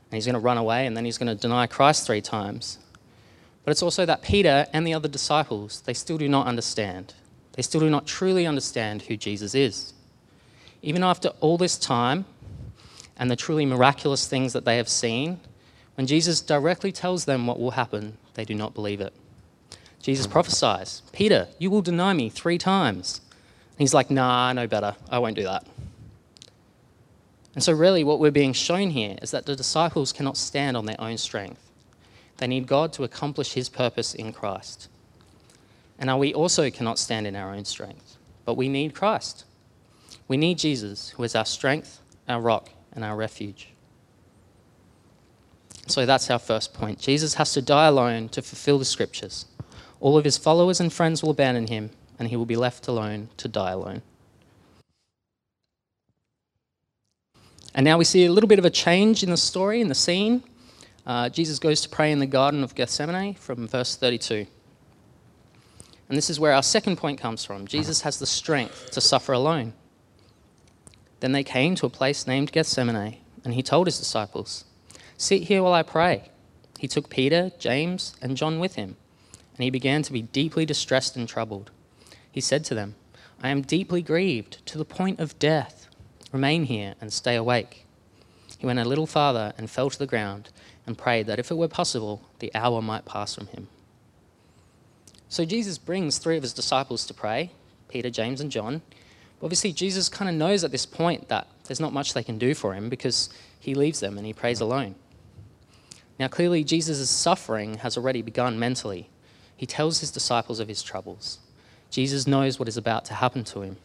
and 0.07 0.15
he's 0.15 0.27
going 0.27 0.35
to 0.35 0.41
run 0.41 0.57
away 0.57 0.87
and 0.87 0.97
then 0.97 1.05
he's 1.05 1.19
going 1.19 1.35
to 1.35 1.41
deny 1.41 1.67
Christ 1.67 2.07
three 2.07 2.21
times. 2.21 2.79
But 3.65 3.73
it's 3.73 3.83
also 3.83 4.07
that 4.07 4.23
Peter 4.23 4.67
and 4.73 4.87
the 4.87 4.95
other 4.95 5.09
disciples, 5.09 5.81
they 5.83 5.95
still 5.95 6.19
do 6.19 6.29
not 6.29 6.47
understand. 6.47 7.15
They 7.55 7.63
still 7.63 7.81
do 7.81 7.91
not 7.91 8.07
truly 8.07 8.47
understand 8.47 9.03
who 9.03 9.17
Jesus 9.17 9.55
is. 9.55 9.93
Even 10.83 11.03
after 11.03 11.31
all 11.41 11.59
this 11.59 11.77
time 11.77 12.27
and 13.17 13.31
the 13.31 13.37
truly 13.37 13.67
miraculous 13.67 14.29
things 14.29 14.53
that 14.53 14.65
they 14.65 14.77
have 14.77 14.89
seen, 14.89 15.41
when 15.97 16.07
Jesus 16.07 16.41
directly 16.41 16.93
tells 16.93 17.25
them 17.25 17.47
what 17.47 17.59
will 17.59 17.73
happen, 17.73 18.19
they 18.35 18.45
do 18.45 18.55
not 18.55 18.75
believe 18.75 19.01
it. 19.01 19.13
Jesus 20.01 20.29
prophesies, 20.29 21.03
Peter, 21.11 21.49
you 21.59 21.69
will 21.69 21.83
deny 21.83 22.13
me 22.13 22.29
three 22.29 22.59
times. 22.59 23.21
And 23.71 23.81
he's 23.81 23.95
like, 23.95 24.11
nah, 24.11 24.53
know 24.53 24.69
better. 24.69 24.95
I 25.11 25.19
won't 25.19 25.35
do 25.35 25.43
that. 25.43 25.67
And 27.57 27.65
so, 27.65 27.73
really, 27.73 28.05
what 28.05 28.21
we're 28.21 28.31
being 28.31 28.53
shown 28.53 28.91
here 28.91 29.17
is 29.23 29.31
that 29.31 29.47
the 29.47 29.57
disciples 29.57 30.13
cannot 30.13 30.37
stand 30.37 30.77
on 30.77 30.85
their 30.85 31.01
own 31.01 31.17
strength. 31.17 31.73
They 32.37 32.47
need 32.47 32.67
God 32.67 32.93
to 32.93 33.03
accomplish 33.03 33.55
his 33.55 33.71
purpose 33.71 34.15
in 34.15 34.35
Christ. 34.35 34.91
And 35.99 36.09
now 36.09 36.19
we 36.19 36.35
also 36.35 36.71
cannot 36.71 36.99
stand 36.99 37.27
in 37.27 37.35
our 37.35 37.55
own 37.55 37.65
strength, 37.65 38.19
but 38.45 38.59
we 38.59 38.69
need 38.69 38.95
Christ. 38.95 39.47
We 40.29 40.37
need 40.37 40.59
Jesus, 40.59 41.09
who 41.17 41.23
is 41.23 41.35
our 41.35 41.47
strength, 41.47 42.03
our 42.29 42.43
rock, 42.43 42.69
and 42.93 43.03
our 43.03 43.17
refuge. 43.17 43.69
So 45.87 46.05
that's 46.05 46.29
our 46.29 46.39
first 46.39 46.75
point. 46.75 46.99
Jesus 46.99 47.35
has 47.35 47.55
to 47.55 47.63
die 47.63 47.87
alone 47.87 48.29
to 48.31 48.43
fulfill 48.43 48.79
the 48.79 48.85
scriptures. 48.85 49.47
All 50.01 50.19
of 50.19 50.27
his 50.27 50.37
followers 50.37 50.79
and 50.79 50.93
friends 50.93 51.23
will 51.23 51.31
abandon 51.31 51.69
him, 51.69 51.89
and 52.19 52.29
he 52.29 52.37
will 52.37 52.45
be 52.45 52.57
left 52.57 52.87
alone 52.87 53.31
to 53.39 53.49
die 53.49 53.71
alone. 53.71 54.03
And 57.77 57.85
now 57.85 57.99
we 57.99 58.05
see 58.05 58.25
a 58.25 58.33
little 58.33 58.49
bit 58.49 58.59
of 58.59 58.65
a 58.65 58.71
change 58.71 59.23
in 59.23 59.29
the 59.29 59.37
story, 59.37 59.83
in 59.83 59.89
the 59.89 59.95
scene. 59.95 60.43
Uh, 61.07 61.29
Jesus 61.29 61.59
goes 61.59 61.83
to 61.83 61.91
pray 61.91 62.11
in 62.11 62.19
the 62.19 62.27
Garden 62.27 62.65
of 62.65 62.75
Gethsemane 62.75 63.35
from 63.35 63.69
verse 63.69 63.97
32. 63.97 64.47
And 66.09 66.17
this 66.17 66.31
is 66.31 66.41
where 66.41 66.55
our 66.55 66.63
second 66.63 66.97
point 66.97 67.21
comes 67.21 67.45
from. 67.45 67.67
Jesus 67.67 68.01
has 68.01 68.19
the 68.19 68.27
strength 68.27 68.91
to 68.93 69.01
suffer 69.03 69.35
alone. 69.35 69.75
Then 71.21 71.33
they 71.33 71.45
came 71.45 71.75
to 71.75 71.87
a 71.87 71.91
place 71.91 72.27
named 72.27 72.51
Gethsemane, 72.51 73.19
and 73.45 73.53
he 73.53 73.63
told 73.63 73.87
his 73.87 73.99
disciples, 73.99 74.65
Sit 75.19 75.43
here 75.43 75.63
while 75.63 75.75
I 75.75 75.83
pray. 75.83 76.31
He 76.79 76.89
took 76.89 77.11
Peter, 77.11 77.53
James, 77.59 78.17
and 78.23 78.39
John 78.39 78.59
with 78.59 78.77
him, 78.77 78.97
and 79.55 79.65
he 79.65 79.71
began 79.71 80.03
to 80.03 80.13
be 80.13 80.23
deeply 80.23 80.65
distressed 80.65 81.15
and 81.15 81.29
troubled. 81.29 81.71
He 82.33 82.41
said 82.41 82.65
to 82.65 82.75
them, 82.75 82.95
I 83.43 83.51
am 83.51 83.61
deeply 83.61 84.01
grieved 84.01 84.65
to 84.67 84.79
the 84.79 84.85
point 84.85 85.21
of 85.21 85.39
death. 85.39 85.86
Remain 86.33 86.65
here 86.65 86.95
and 87.01 87.13
stay 87.13 87.37
awake. 87.37 87.87
He 88.59 88.67
went 88.67 88.79
a 88.79 88.85
little 88.85 89.07
farther 89.07 89.53
and 89.59 89.71
fell 89.71 89.91
to 89.91 89.99
the 89.99 90.07
ground 90.07 90.51
and 90.87 90.97
prayed 90.97 91.27
that 91.27 91.39
if 91.39 91.51
it 91.51 91.57
were 91.57 91.69
possible, 91.69 92.23
the 92.39 92.55
hour 92.55 92.81
might 92.81 93.05
pass 93.05 93.35
from 93.35 93.49
him. 93.49 93.69
So 95.29 95.45
Jesus 95.45 95.79
brings 95.79 96.19
three 96.19 96.37
of 96.37 96.43
his 96.43 96.53
disciples 96.53 97.07
to 97.07 97.15
pray 97.15 97.51
Peter, 97.89 98.11
James, 98.11 98.41
and 98.41 98.51
John. 98.51 98.83
Obviously, 99.43 99.73
Jesus 99.73 100.09
kind 100.09 100.29
of 100.29 100.35
knows 100.35 100.65
at 100.65 100.73
this 100.73 100.87
point 100.87 101.29
that 101.29 101.47
there's 101.65 101.81
not 101.81 101.93
much 101.93 102.15
they 102.15 102.23
can 102.23 102.39
do 102.39 102.55
for 102.55 102.75
him 102.75 102.89
because 102.89 103.29
he 103.61 103.75
leaves 103.75 104.01
them 104.01 104.17
and 104.17 104.27
he 104.27 104.33
prays 104.33 104.61
alone. 104.61 104.95
Now, 106.19 106.29
clearly, 106.29 106.65
Jesus' 106.65 107.11
suffering 107.11 107.79
has 107.79 107.97
already 107.97 108.23
begun 108.23 108.59
mentally. 108.59 109.11
He 109.57 109.67
tells 109.67 110.01
his 110.01 110.11
disciples 110.11 110.61
of 110.61 110.69
his 110.69 110.83
troubles. 110.83 111.39
Jesus 111.91 112.27
knows 112.27 112.59
what 112.59 112.69
is 112.69 112.77
about 112.77 113.05
to 113.07 113.15
happen 113.15 113.45
to 113.45 113.63
him. 113.63 113.77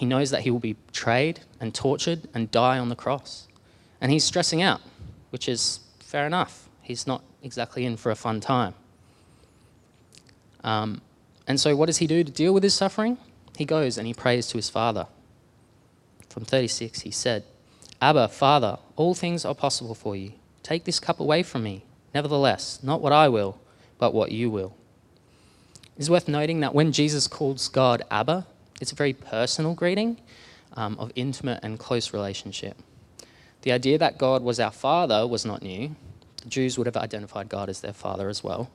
He 0.00 0.06
knows 0.06 0.30
that 0.30 0.40
he 0.40 0.50
will 0.50 0.60
be 0.60 0.72
betrayed 0.72 1.40
and 1.60 1.74
tortured 1.74 2.26
and 2.32 2.50
die 2.50 2.78
on 2.78 2.88
the 2.88 2.96
cross. 2.96 3.46
And 4.00 4.10
he's 4.10 4.24
stressing 4.24 4.62
out, 4.62 4.80
which 5.28 5.46
is 5.46 5.80
fair 5.98 6.26
enough. 6.26 6.70
He's 6.80 7.06
not 7.06 7.22
exactly 7.42 7.84
in 7.84 7.98
for 7.98 8.10
a 8.10 8.16
fun 8.16 8.40
time. 8.40 8.72
Um, 10.64 11.02
and 11.46 11.60
so, 11.60 11.76
what 11.76 11.84
does 11.84 11.98
he 11.98 12.06
do 12.06 12.24
to 12.24 12.32
deal 12.32 12.54
with 12.54 12.62
his 12.62 12.72
suffering? 12.72 13.18
He 13.58 13.66
goes 13.66 13.98
and 13.98 14.06
he 14.06 14.14
prays 14.14 14.46
to 14.46 14.56
his 14.56 14.70
Father. 14.70 15.06
From 16.30 16.46
36, 16.46 17.02
he 17.02 17.10
said, 17.10 17.44
Abba, 18.00 18.28
Father, 18.28 18.78
all 18.96 19.12
things 19.12 19.44
are 19.44 19.54
possible 19.54 19.94
for 19.94 20.16
you. 20.16 20.32
Take 20.62 20.84
this 20.84 20.98
cup 20.98 21.20
away 21.20 21.42
from 21.42 21.62
me. 21.62 21.84
Nevertheless, 22.14 22.82
not 22.82 23.02
what 23.02 23.12
I 23.12 23.28
will, 23.28 23.60
but 23.98 24.14
what 24.14 24.32
you 24.32 24.48
will. 24.48 24.74
It's 25.98 26.08
worth 26.08 26.26
noting 26.26 26.60
that 26.60 26.74
when 26.74 26.90
Jesus 26.90 27.26
calls 27.26 27.68
God 27.68 28.02
Abba, 28.10 28.46
it's 28.80 28.92
a 28.92 28.96
very 28.96 29.12
personal 29.12 29.74
greeting 29.74 30.18
um, 30.74 30.98
of 30.98 31.12
intimate 31.14 31.60
and 31.62 31.78
close 31.78 32.12
relationship. 32.12 32.76
The 33.62 33.72
idea 33.72 33.98
that 33.98 34.18
God 34.18 34.42
was 34.42 34.58
our 34.58 34.70
Father 34.70 35.26
was 35.26 35.44
not 35.44 35.62
new. 35.62 35.94
The 36.42 36.48
Jews 36.48 36.78
would 36.78 36.86
have 36.86 36.96
identified 36.96 37.48
God 37.48 37.68
as 37.68 37.82
their 37.82 37.92
Father 37.92 38.28
as 38.28 38.42
well. 38.42 38.70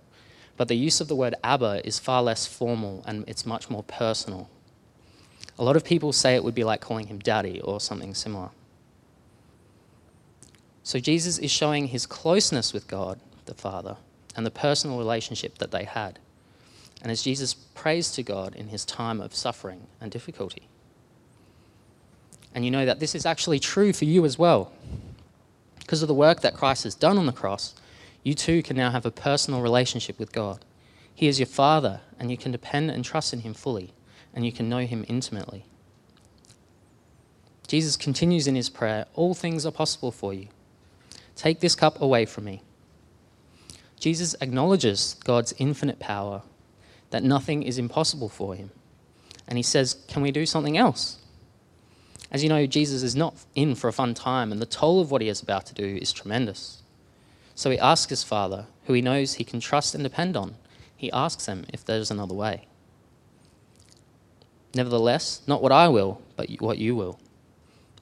But 0.57 0.67
the 0.67 0.75
use 0.75 1.01
of 1.01 1.07
the 1.07 1.15
word 1.15 1.35
Abba 1.43 1.85
is 1.85 1.99
far 1.99 2.21
less 2.21 2.45
formal 2.45 3.03
and 3.05 3.27
it's 3.27 3.45
much 3.45 3.69
more 3.69 3.83
personal. 3.83 4.49
A 5.57 5.63
lot 5.63 5.75
of 5.75 5.83
people 5.83 6.13
say 6.13 6.35
it 6.35 6.43
would 6.43 6.55
be 6.55 6.63
like 6.63 6.81
calling 6.81 7.07
him 7.07 7.19
Daddy 7.19 7.59
or 7.61 7.79
something 7.79 8.13
similar. 8.13 8.49
So 10.83 10.99
Jesus 10.99 11.39
is 11.39 11.51
showing 11.51 11.87
his 11.87 12.05
closeness 12.05 12.71
with 12.71 12.87
God, 12.87 13.19
the 13.45 13.53
Father, 13.55 13.97
and 14.35 14.45
the 14.45 14.51
personal 14.51 14.97
relationship 14.97 15.57
that 15.57 15.71
they 15.71 15.83
had. 15.83 16.19
And 17.05 17.11
as 17.11 17.21
Jesus 17.21 17.53
prays 17.53 18.09
to 18.13 18.23
God 18.23 18.55
in 18.55 18.69
his 18.69 18.83
time 18.83 19.21
of 19.21 19.35
suffering 19.35 19.85
and 20.01 20.09
difficulty. 20.11 20.67
And 22.55 22.65
you 22.65 22.71
know 22.71 22.83
that 22.83 22.99
this 22.99 23.13
is 23.13 23.27
actually 23.27 23.59
true 23.59 23.93
for 23.93 24.05
you 24.05 24.25
as 24.25 24.39
well. 24.39 24.71
Because 25.77 26.01
of 26.01 26.07
the 26.07 26.15
work 26.15 26.41
that 26.41 26.55
Christ 26.55 26.83
has 26.83 26.95
done 26.95 27.19
on 27.19 27.27
the 27.27 27.31
cross, 27.31 27.75
you 28.23 28.33
too 28.33 28.63
can 28.63 28.75
now 28.75 28.89
have 28.89 29.05
a 29.05 29.11
personal 29.11 29.61
relationship 29.61 30.17
with 30.17 30.31
God. 30.31 30.65
He 31.13 31.27
is 31.27 31.39
your 31.39 31.45
Father, 31.45 32.01
and 32.19 32.31
you 32.31 32.37
can 32.37 32.51
depend 32.51 32.89
and 32.89 33.05
trust 33.05 33.33
in 33.33 33.41
Him 33.41 33.53
fully, 33.53 33.93
and 34.33 34.43
you 34.43 34.51
can 34.51 34.67
know 34.67 34.79
Him 34.79 35.05
intimately. 35.07 35.63
Jesus 37.67 37.95
continues 37.95 38.47
in 38.47 38.55
his 38.55 38.71
prayer 38.71 39.05
All 39.13 39.35
things 39.35 39.63
are 39.63 39.71
possible 39.71 40.11
for 40.11 40.33
you. 40.33 40.47
Take 41.35 41.59
this 41.59 41.75
cup 41.75 42.01
away 42.01 42.25
from 42.25 42.45
me. 42.45 42.63
Jesus 43.99 44.35
acknowledges 44.41 45.17
God's 45.23 45.53
infinite 45.59 45.99
power, 45.99 46.41
that 47.15 47.23
nothing 47.23 47.63
is 47.63 47.77
impossible 47.77 48.27
for 48.27 48.55
him. 48.55 48.71
And 49.47 49.57
he 49.57 49.63
says, 49.63 50.03
Can 50.09 50.21
we 50.21 50.31
do 50.31 50.45
something 50.45 50.77
else? 50.77 51.19
As 52.29 52.43
you 52.43 52.49
know, 52.49 52.65
Jesus 52.65 53.03
is 53.03 53.15
not 53.15 53.35
in 53.55 53.73
for 53.73 53.87
a 53.87 53.93
fun 53.93 54.13
time, 54.13 54.51
and 54.51 54.61
the 54.61 54.65
toll 54.65 54.99
of 54.99 55.11
what 55.11 55.21
he 55.21 55.29
is 55.29 55.41
about 55.41 55.65
to 55.67 55.73
do 55.73 55.97
is 56.01 56.11
tremendous. 56.11 56.83
So 57.55 57.69
he 57.69 57.79
asks 57.79 58.09
his 58.09 58.21
Father, 58.21 58.65
who 58.83 58.91
he 58.91 59.01
knows 59.01 59.35
he 59.35 59.45
can 59.45 59.61
trust 59.61 59.95
and 59.95 60.03
depend 60.03 60.35
on, 60.35 60.55
he 60.97 61.09
asks 61.13 61.45
him 61.45 61.65
if 61.71 61.85
there's 61.85 62.11
another 62.11 62.33
way. 62.33 62.67
Nevertheless, 64.73 65.41
not 65.47 65.63
what 65.63 65.71
I 65.71 65.87
will, 65.87 66.21
but 66.35 66.49
what 66.59 66.79
you 66.79 66.97
will. 66.97 67.17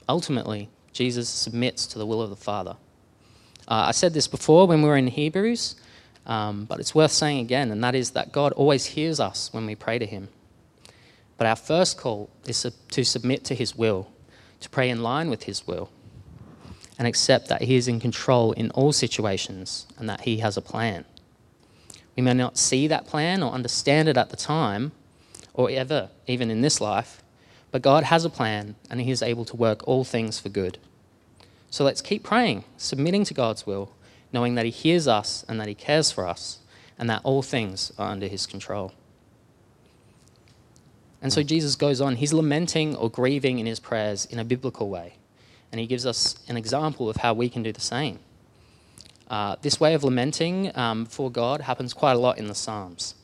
Ultimately, 0.08 0.70
Jesus 0.92 1.28
submits 1.28 1.86
to 1.86 2.00
the 2.00 2.06
will 2.06 2.20
of 2.20 2.30
the 2.30 2.36
Father. 2.36 2.78
Uh, 3.68 3.86
I 3.86 3.92
said 3.92 4.12
this 4.12 4.26
before 4.26 4.66
when 4.66 4.82
we 4.82 4.88
were 4.88 4.96
in 4.96 5.06
Hebrews, 5.06 5.76
um, 6.26 6.64
but 6.64 6.80
it's 6.80 6.94
worth 6.94 7.12
saying 7.12 7.40
again, 7.40 7.70
and 7.70 7.82
that 7.84 7.94
is 7.94 8.12
that 8.12 8.32
God 8.32 8.52
always 8.52 8.86
hears 8.86 9.20
us 9.20 9.52
when 9.52 9.66
we 9.66 9.74
pray 9.74 9.98
to 9.98 10.06
Him. 10.06 10.28
But 11.36 11.46
our 11.46 11.56
first 11.56 11.98
call 11.98 12.30
is 12.46 12.66
to 12.90 13.04
submit 13.04 13.44
to 13.44 13.54
His 13.54 13.76
will, 13.76 14.08
to 14.60 14.70
pray 14.70 14.88
in 14.88 15.02
line 15.02 15.28
with 15.28 15.44
His 15.44 15.66
will, 15.66 15.90
and 16.98 17.06
accept 17.06 17.48
that 17.48 17.62
He 17.62 17.76
is 17.76 17.88
in 17.88 18.00
control 18.00 18.52
in 18.52 18.70
all 18.70 18.92
situations 18.92 19.86
and 19.98 20.08
that 20.08 20.22
He 20.22 20.38
has 20.38 20.56
a 20.56 20.62
plan. 20.62 21.04
We 22.16 22.22
may 22.22 22.34
not 22.34 22.56
see 22.56 22.86
that 22.86 23.06
plan 23.06 23.42
or 23.42 23.52
understand 23.52 24.08
it 24.08 24.16
at 24.16 24.30
the 24.30 24.36
time, 24.36 24.92
or 25.52 25.70
ever, 25.70 26.10
even 26.26 26.50
in 26.50 26.60
this 26.60 26.80
life, 26.80 27.22
but 27.70 27.82
God 27.82 28.04
has 28.04 28.24
a 28.24 28.30
plan 28.30 28.76
and 28.88 29.00
He 29.00 29.10
is 29.10 29.22
able 29.22 29.44
to 29.46 29.56
work 29.56 29.86
all 29.86 30.04
things 30.04 30.38
for 30.38 30.48
good. 30.48 30.78
So 31.70 31.84
let's 31.84 32.00
keep 32.00 32.22
praying, 32.22 32.64
submitting 32.76 33.24
to 33.24 33.34
God's 33.34 33.66
will, 33.66 33.90
knowing 34.34 34.56
that 34.56 34.66
He 34.66 34.70
hears 34.70 35.08
us 35.08 35.46
and 35.48 35.58
that 35.60 35.68
He 35.68 35.74
cares 35.74 36.10
for 36.10 36.26
us, 36.26 36.58
and 36.98 37.08
that 37.08 37.22
all 37.24 37.40
things 37.40 37.92
are 37.96 38.10
under 38.10 38.26
His 38.26 38.46
control. 38.46 38.92
And 41.22 41.32
so 41.32 41.42
Jesus 41.42 41.76
goes 41.76 42.02
on, 42.02 42.16
He's 42.16 42.34
lamenting 42.34 42.94
or 42.96 43.08
grieving 43.08 43.58
in 43.58 43.64
His 43.64 43.80
prayers 43.80 44.26
in 44.26 44.38
a 44.38 44.44
biblical 44.44 44.90
way. 44.90 45.14
And 45.72 45.80
He 45.80 45.86
gives 45.86 46.04
us 46.04 46.36
an 46.48 46.58
example 46.58 47.08
of 47.08 47.16
how 47.16 47.32
we 47.32 47.48
can 47.48 47.62
do 47.62 47.72
the 47.72 47.80
same. 47.80 48.18
Uh, 49.28 49.56
this 49.62 49.80
way 49.80 49.94
of 49.94 50.04
lamenting 50.04 50.76
um, 50.76 51.06
for 51.06 51.30
God 51.30 51.62
happens 51.62 51.94
quite 51.94 52.12
a 52.12 52.18
lot 52.18 52.36
in 52.36 52.46
the 52.48 52.54
Psalms. 52.54 53.14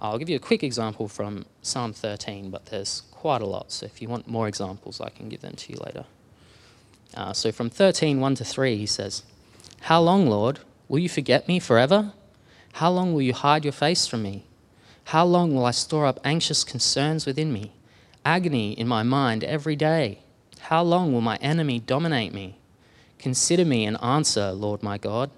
I'll 0.00 0.18
give 0.18 0.28
you 0.28 0.36
a 0.36 0.40
quick 0.40 0.62
example 0.62 1.08
from 1.08 1.46
Psalm 1.62 1.92
13, 1.92 2.50
but 2.50 2.66
there's 2.66 3.02
quite 3.10 3.42
a 3.42 3.46
lot. 3.46 3.72
So 3.72 3.86
if 3.86 4.00
you 4.00 4.08
want 4.08 4.28
more 4.28 4.46
examples, 4.46 5.00
I 5.00 5.08
can 5.08 5.28
give 5.28 5.40
them 5.40 5.54
to 5.56 5.72
you 5.72 5.78
later. 5.84 6.04
Uh, 7.14 7.32
so 7.32 7.50
from 7.50 7.68
13, 7.68 8.20
1 8.20 8.34
to 8.36 8.44
3, 8.44 8.76
he 8.76 8.86
says, 8.86 9.24
How 9.82 10.00
long, 10.00 10.28
Lord, 10.28 10.60
will 10.88 10.98
you 10.98 11.08
forget 11.08 11.48
me 11.48 11.58
forever? 11.58 12.12
How 12.74 12.90
long 12.90 13.12
will 13.12 13.22
you 13.22 13.34
hide 13.34 13.64
your 13.64 13.72
face 13.72 14.06
from 14.06 14.22
me? 14.22 14.44
How 15.04 15.24
long 15.24 15.54
will 15.54 15.64
I 15.64 15.70
store 15.70 16.06
up 16.06 16.20
anxious 16.22 16.64
concerns 16.64 17.24
within 17.24 17.52
me, 17.52 17.72
agony 18.24 18.72
in 18.72 18.86
my 18.86 19.02
mind 19.02 19.42
every 19.42 19.76
day? 19.76 20.20
How 20.60 20.82
long 20.82 21.12
will 21.12 21.22
my 21.22 21.36
enemy 21.36 21.78
dominate 21.78 22.34
me? 22.34 22.58
Consider 23.18 23.64
me 23.64 23.86
and 23.86 24.00
answer, 24.02 24.52
Lord 24.52 24.82
my 24.82 24.98
God. 24.98 25.30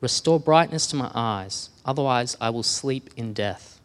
Restore 0.00 0.40
brightness 0.40 0.86
to 0.88 0.96
my 0.96 1.10
eyes, 1.14 1.68
otherwise 1.84 2.36
I 2.40 2.50
will 2.50 2.62
sleep 2.62 3.10
in 3.16 3.34
death. 3.34 3.78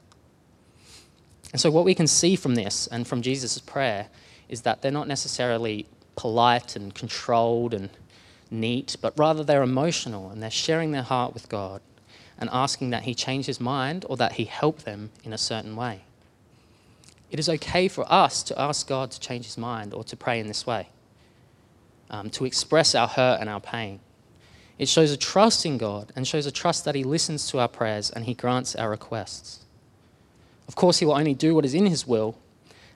And 1.51 1.59
so, 1.59 1.69
what 1.69 1.85
we 1.85 1.95
can 1.95 2.07
see 2.07 2.35
from 2.35 2.55
this 2.55 2.87
and 2.87 3.05
from 3.07 3.21
Jesus' 3.21 3.59
prayer 3.59 4.07
is 4.47 4.61
that 4.61 4.81
they're 4.81 4.91
not 4.91 5.07
necessarily 5.07 5.85
polite 6.15 6.75
and 6.75 6.93
controlled 6.95 7.73
and 7.73 7.89
neat, 8.51 8.95
but 9.01 9.17
rather 9.17 9.43
they're 9.43 9.63
emotional 9.63 10.29
and 10.29 10.41
they're 10.41 10.51
sharing 10.51 10.91
their 10.91 11.01
heart 11.01 11.33
with 11.33 11.49
God 11.49 11.81
and 12.37 12.49
asking 12.51 12.89
that 12.91 13.03
He 13.03 13.15
change 13.15 13.45
His 13.45 13.59
mind 13.59 14.05
or 14.09 14.17
that 14.17 14.33
He 14.33 14.45
help 14.45 14.83
them 14.83 15.11
in 15.23 15.33
a 15.33 15.37
certain 15.37 15.75
way. 15.75 16.01
It 17.31 17.39
is 17.39 17.49
okay 17.49 17.87
for 17.87 18.11
us 18.11 18.43
to 18.43 18.59
ask 18.59 18.87
God 18.87 19.11
to 19.11 19.19
change 19.19 19.45
His 19.45 19.57
mind 19.57 19.93
or 19.93 20.03
to 20.05 20.15
pray 20.15 20.39
in 20.39 20.47
this 20.47 20.65
way, 20.65 20.89
um, 22.09 22.29
to 22.31 22.45
express 22.45 22.95
our 22.95 23.07
hurt 23.07 23.39
and 23.39 23.49
our 23.49 23.61
pain. 23.61 23.99
It 24.77 24.89
shows 24.89 25.11
a 25.11 25.17
trust 25.17 25.65
in 25.65 25.77
God 25.77 26.11
and 26.15 26.27
shows 26.27 26.45
a 26.45 26.51
trust 26.51 26.85
that 26.85 26.95
He 26.95 27.03
listens 27.03 27.49
to 27.49 27.59
our 27.59 27.67
prayers 27.67 28.09
and 28.09 28.25
He 28.25 28.33
grants 28.33 28.75
our 28.75 28.89
requests. 28.89 29.65
Of 30.67 30.75
course, 30.75 30.99
He 30.99 31.05
will 31.05 31.17
only 31.17 31.33
do 31.33 31.55
what 31.55 31.65
is 31.65 31.73
in 31.73 31.85
His 31.85 32.05
will, 32.05 32.37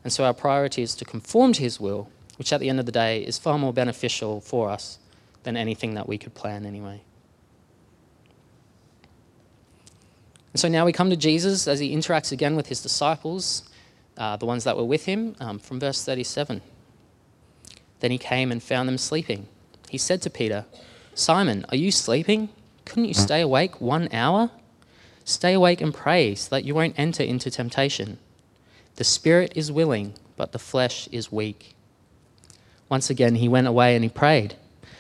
and 0.04 0.12
so 0.12 0.24
our 0.26 0.34
priority 0.34 0.82
is 0.82 0.96
to 0.96 1.06
conform 1.06 1.54
to 1.54 1.62
His 1.62 1.80
will 1.80 2.10
which 2.40 2.54
at 2.54 2.62
the 2.62 2.70
end 2.70 2.80
of 2.80 2.86
the 2.86 2.92
day 2.92 3.22
is 3.22 3.38
far 3.38 3.60
more 3.60 3.74
beneficial 3.74 4.40
for 4.40 4.70
us 4.70 4.98
than 5.50 5.58
anything 5.58 5.96
that 5.96 6.08
we 6.08 6.16
could 6.16 6.36
plan 6.36 6.64
anyway. 6.64 7.02
And 10.54 10.60
so 10.60 10.68
now 10.68 10.86
we 10.86 10.92
come 10.94 11.10
to 11.10 11.16
Jesus 11.16 11.68
as 11.68 11.80
he 11.80 11.96
interacts 11.96 12.32
again 12.32 12.56
with 12.56 12.68
his 12.68 12.84
disciples, 12.84 13.68
uh, 14.16 14.38
the 14.38 14.46
ones 14.46 14.64
that 14.66 14.78
were 14.78 14.86
with 14.86 15.06
him, 15.06 15.36
um, 15.40 15.58
from 15.58 15.80
verse 15.80 16.06
37. 16.06 16.62
Then 18.00 18.12
he 18.12 18.20
came 18.20 18.52
and 18.52 18.62
found 18.62 18.88
them 18.88 19.00
sleeping. 19.00 19.48
He 19.90 19.98
said 19.98 20.22
to 20.22 20.30
Peter, 20.30 20.66
Simon, 21.16 21.66
are 21.70 21.76
you 21.76 21.92
sleeping? 21.92 22.50
Couldn't 22.86 23.06
you 23.06 23.16
stay 23.16 23.42
awake 23.42 23.82
one 23.82 24.08
hour? 24.14 24.52
Stay 25.26 25.54
awake 25.54 25.82
and 25.82 25.92
pray 25.92 26.36
so 26.36 26.56
that 26.56 26.64
you 26.64 26.76
won't 26.76 27.00
enter 27.00 27.24
into 27.24 27.50
temptation. 27.50 28.20
The 28.98 29.04
spirit 29.04 29.54
is 29.56 29.72
willing, 29.72 30.14
but 30.36 30.52
the 30.52 30.60
flesh 30.60 31.08
is 31.12 31.32
weak. 31.32 31.74
Once 32.88 33.10
again, 33.10 33.36
he 33.36 33.50
went 33.50 33.66
away 33.66 33.96
and 33.96 34.04
he 34.04 34.10
prayed, 34.12 34.56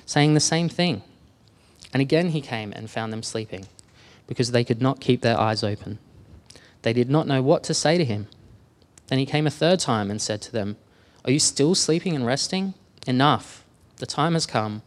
saying 0.09 0.33
the 0.33 0.39
same 0.39 0.67
thing. 0.67 1.03
And 1.93 2.01
again 2.01 2.29
he 2.29 2.41
came 2.41 2.73
and 2.73 2.89
found 2.89 3.13
them 3.13 3.21
sleeping, 3.21 3.67
because 4.25 4.49
they 4.49 4.63
could 4.63 4.81
not 4.81 4.99
keep 4.99 5.21
their 5.21 5.39
eyes 5.39 5.63
open. 5.63 5.99
They 6.81 6.93
did 6.93 7.11
not 7.11 7.27
know 7.27 7.43
what 7.43 7.63
to 7.65 7.75
say 7.75 7.95
to 7.99 8.03
him. 8.03 8.25
Then 9.05 9.19
he 9.19 9.27
came 9.27 9.45
a 9.45 9.51
third 9.51 9.79
time 9.79 10.09
and 10.09 10.19
said 10.19 10.41
to 10.41 10.51
them, 10.51 10.77
Are 11.25 11.31
you 11.31 11.37
still 11.37 11.75
sleeping 11.75 12.15
and 12.15 12.25
resting? 12.25 12.73
Enough. 13.05 13.63
the 13.97 14.07
time 14.07 14.33
has 14.33 14.47
come. 14.47 14.81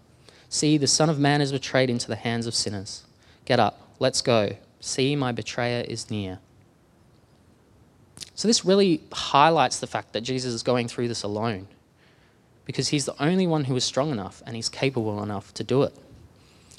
See, 0.48 0.76
the 0.76 0.88
Son 0.88 1.08
of 1.08 1.20
Man 1.20 1.40
is 1.40 1.52
betrayed 1.52 1.88
into 1.88 2.08
the 2.08 2.16
hands 2.16 2.48
of 2.48 2.54
sinners. 2.54 3.04
Get 3.44 3.61
up, 3.61 3.80
let's 4.00 4.22
go. 4.22 4.56
See, 4.80 5.14
my 5.14 5.30
betrayer 5.30 5.85
is 5.87 6.11
near. 6.11 6.40
So, 8.35 8.48
this 8.48 8.64
really 8.64 9.02
highlights 9.12 9.78
the 9.78 9.87
fact 9.87 10.14
that 10.14 10.22
Jesus 10.22 10.52
is 10.52 10.64
going 10.64 10.88
through 10.88 11.06
this 11.06 11.22
alone 11.22 11.68
because 12.64 12.88
he's 12.88 13.05
the 13.05 13.20
only 13.22 13.46
one 13.46 13.64
who 13.64 13.77
is 13.77 13.85
strong 13.85 14.11
enough 14.11 14.42
and 14.46 14.57
he's 14.57 14.68
capable 14.68 15.22
enough 15.22 15.53
to 15.55 15.64
do 15.64 15.83
it. 15.83 15.94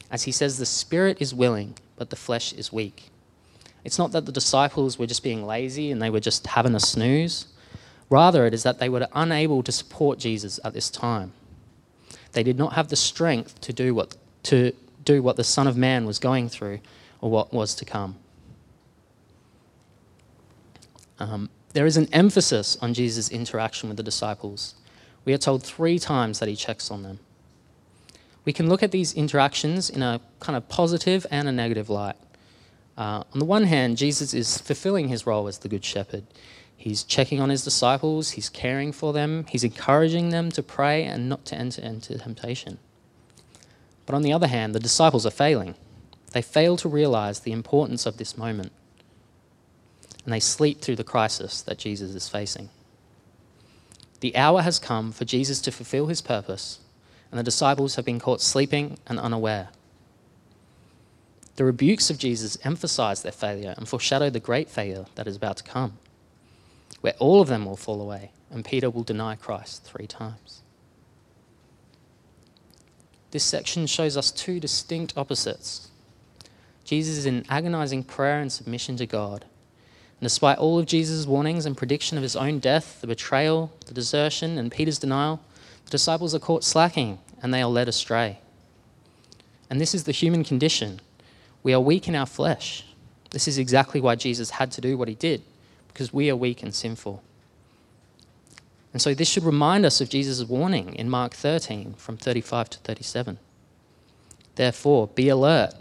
As 0.09 0.23
he 0.23 0.31
says, 0.31 0.57
the 0.57 0.65
spirit 0.65 1.17
is 1.19 1.33
willing, 1.33 1.75
but 1.95 2.09
the 2.09 2.15
flesh 2.15 2.53
is 2.53 2.71
weak. 2.71 3.09
It's 3.83 3.97
not 3.97 4.11
that 4.11 4.25
the 4.25 4.31
disciples 4.31 4.97
were 4.97 5.07
just 5.07 5.23
being 5.23 5.45
lazy 5.45 5.91
and 5.91 6.01
they 6.01 6.09
were 6.09 6.19
just 6.19 6.47
having 6.47 6.75
a 6.75 6.79
snooze. 6.79 7.47
Rather, 8.09 8.45
it 8.45 8.53
is 8.53 8.63
that 8.63 8.79
they 8.79 8.89
were 8.89 9.07
unable 9.13 9.63
to 9.63 9.71
support 9.71 10.19
Jesus 10.19 10.59
at 10.63 10.73
this 10.73 10.89
time. 10.89 11.33
They 12.31 12.43
did 12.43 12.57
not 12.57 12.73
have 12.73 12.87
the 12.87 12.95
strength 12.95 13.59
to 13.61 13.73
do 13.73 13.93
what, 13.93 14.15
to 14.43 14.73
do 15.03 15.21
what 15.21 15.35
the 15.35 15.43
Son 15.43 15.67
of 15.67 15.75
Man 15.75 16.05
was 16.05 16.19
going 16.19 16.49
through 16.49 16.79
or 17.21 17.29
what 17.29 17.53
was 17.53 17.75
to 17.75 17.85
come. 17.85 18.15
Um, 21.19 21.49
there 21.73 21.85
is 21.85 21.97
an 21.97 22.07
emphasis 22.13 22.77
on 22.81 22.93
Jesus' 22.93 23.29
interaction 23.29 23.89
with 23.89 23.97
the 23.97 24.03
disciples. 24.03 24.75
We 25.25 25.33
are 25.33 25.37
told 25.37 25.63
three 25.63 25.99
times 25.99 26.39
that 26.39 26.49
he 26.49 26.55
checks 26.55 26.91
on 26.91 27.03
them. 27.03 27.19
We 28.45 28.53
can 28.53 28.67
look 28.67 28.83
at 28.83 28.91
these 28.91 29.13
interactions 29.13 29.89
in 29.89 30.03
a 30.03 30.19
kind 30.39 30.57
of 30.57 30.67
positive 30.67 31.25
and 31.31 31.47
a 31.47 31.51
negative 31.51 31.89
light. 31.89 32.15
Uh, 32.97 33.23
on 33.33 33.39
the 33.39 33.45
one 33.45 33.63
hand, 33.63 33.97
Jesus 33.97 34.33
is 34.33 34.57
fulfilling 34.57 35.07
his 35.07 35.25
role 35.25 35.47
as 35.47 35.59
the 35.59 35.69
Good 35.69 35.85
Shepherd. 35.85 36.25
He's 36.75 37.03
checking 37.03 37.39
on 37.39 37.49
his 37.49 37.63
disciples, 37.63 38.31
he's 38.31 38.49
caring 38.49 38.91
for 38.91 39.13
them, 39.13 39.45
he's 39.47 39.63
encouraging 39.63 40.29
them 40.29 40.51
to 40.51 40.61
pray 40.61 41.05
and 41.05 41.29
not 41.29 41.45
to 41.45 41.55
enter 41.55 41.81
into 41.81 42.17
temptation. 42.17 42.77
But 44.05 44.15
on 44.15 44.21
the 44.21 44.33
other 44.33 44.47
hand, 44.47 44.75
the 44.75 44.81
disciples 44.81 45.25
are 45.25 45.31
failing. 45.31 45.75
They 46.33 46.41
fail 46.41 46.75
to 46.77 46.89
realize 46.89 47.39
the 47.39 47.53
importance 47.53 48.05
of 48.05 48.17
this 48.17 48.37
moment. 48.37 48.73
And 50.25 50.33
they 50.33 50.41
sleep 50.41 50.81
through 50.81 50.97
the 50.97 51.03
crisis 51.03 51.61
that 51.61 51.77
Jesus 51.77 52.13
is 52.13 52.27
facing. 52.27 52.69
The 54.23 54.37
hour 54.37 54.61
has 54.61 54.79
come 54.79 55.11
for 55.11 55.25
Jesus 55.25 55.59
to 55.59 55.69
fulfill 55.69 56.07
his 56.07 56.21
purpose, 56.21 56.79
and 57.29 57.37
the 57.37 57.43
disciples 57.43 57.95
have 57.95 58.05
been 58.05 58.21
caught 58.21 58.39
sleeping 58.39 58.97
and 59.05 59.19
unaware. 59.19 59.67
The 61.57 61.65
rebukes 61.65 62.09
of 62.09 62.19
Jesus 62.19 62.57
emphasize 62.63 63.21
their 63.21 63.33
failure 63.33 63.73
and 63.75 63.85
foreshadow 63.85 64.29
the 64.29 64.39
great 64.39 64.69
failure 64.69 65.07
that 65.15 65.27
is 65.27 65.35
about 65.35 65.57
to 65.57 65.63
come, 65.65 65.97
where 67.01 67.15
all 67.19 67.41
of 67.41 67.49
them 67.49 67.65
will 67.65 67.75
fall 67.75 67.99
away 67.99 68.31
and 68.49 68.63
Peter 68.63 68.89
will 68.89 69.03
deny 69.03 69.35
Christ 69.35 69.83
three 69.83 70.07
times. 70.07 70.61
This 73.31 73.43
section 73.43 73.87
shows 73.87 74.15
us 74.15 74.31
two 74.31 74.57
distinct 74.57 75.17
opposites. 75.17 75.89
Jesus 76.85 77.17
is 77.17 77.25
in 77.25 77.45
agonizing 77.49 78.05
prayer 78.05 78.39
and 78.39 78.53
submission 78.53 78.95
to 78.95 79.05
God. 79.05 79.43
And 80.23 80.29
despite 80.29 80.57
all 80.57 80.79
of 80.79 80.85
Jesus' 80.85 81.25
warnings 81.25 81.65
and 81.65 81.75
prediction 81.75 82.15
of 82.15 82.23
his 82.23 82.37
own 82.37 82.59
death, 82.59 83.01
the 83.01 83.07
betrayal, 83.07 83.73
the 83.87 83.93
desertion, 83.93 84.57
and 84.57 84.71
Peter's 84.71 84.97
denial, 84.97 85.41
the 85.83 85.91
disciples 85.91 86.33
are 86.33 86.39
caught 86.39 86.63
slacking 86.63 87.19
and 87.41 87.53
they 87.53 87.61
are 87.61 87.67
led 87.67 87.89
astray. 87.89 88.39
And 89.69 89.81
this 89.81 89.93
is 89.93 90.05
the 90.05 90.13
human 90.13 90.45
condition 90.45 91.01
we 91.61 91.73
are 91.73 91.81
weak 91.81 92.07
in 92.07 92.15
our 92.15 92.25
flesh. 92.25 92.85
This 93.31 93.49
is 93.49 93.57
exactly 93.57 93.99
why 93.99 94.15
Jesus 94.15 94.51
had 94.51 94.71
to 94.71 94.79
do 94.79 94.97
what 94.97 95.09
he 95.09 95.15
did, 95.15 95.43
because 95.89 96.13
we 96.13 96.29
are 96.29 96.37
weak 96.37 96.63
and 96.63 96.73
sinful. 96.73 97.21
And 98.93 99.01
so 99.01 99.13
this 99.13 99.27
should 99.27 99.43
remind 99.43 99.85
us 99.85 99.99
of 99.99 100.07
Jesus' 100.07 100.45
warning 100.45 100.95
in 100.95 101.09
Mark 101.09 101.33
13 101.33 101.95
from 101.95 102.15
35 102.15 102.69
to 102.69 102.79
37. 102.79 103.39
Therefore, 104.55 105.07
be 105.07 105.27
alert, 105.27 105.73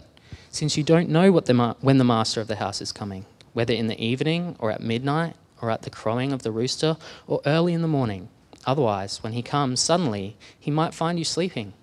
since 0.49 0.75
you 0.75 0.83
don't 0.83 1.07
know 1.07 1.39
the 1.39 1.53
ma- 1.53 1.75
when 1.79 1.97
the 1.97 2.03
master 2.03 2.41
of 2.41 2.49
the 2.49 2.57
house 2.57 2.81
is 2.81 2.91
coming, 2.91 3.25
whether 3.53 3.73
in 3.73 3.87
the 3.87 4.03
evening 4.03 4.55
or 4.59 4.71
at 4.71 4.81
midnight 4.81 5.35
or 5.61 5.71
at 5.71 5.83
the 5.83 5.89
crowing 5.89 6.33
of 6.33 6.43
the 6.43 6.51
rooster 6.51 6.97
or 7.27 7.41
early 7.45 7.73
in 7.73 7.81
the 7.81 7.87
morning. 7.87 8.29
Otherwise, 8.65 9.23
when 9.23 9.33
he 9.33 9.41
comes 9.41 9.79
suddenly, 9.79 10.35
he 10.59 10.71
might 10.71 10.93
find 10.93 11.17
you 11.17 11.25
sleeping. 11.25 11.73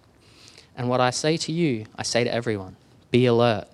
And 0.77 0.89
what 0.89 1.01
I 1.01 1.11
say 1.11 1.37
to 1.39 1.53
you, 1.53 1.87
I 1.97 2.03
say 2.03 2.25
to 2.25 2.33
everyone 2.33 2.77
be 3.11 3.27
alert. 3.27 3.67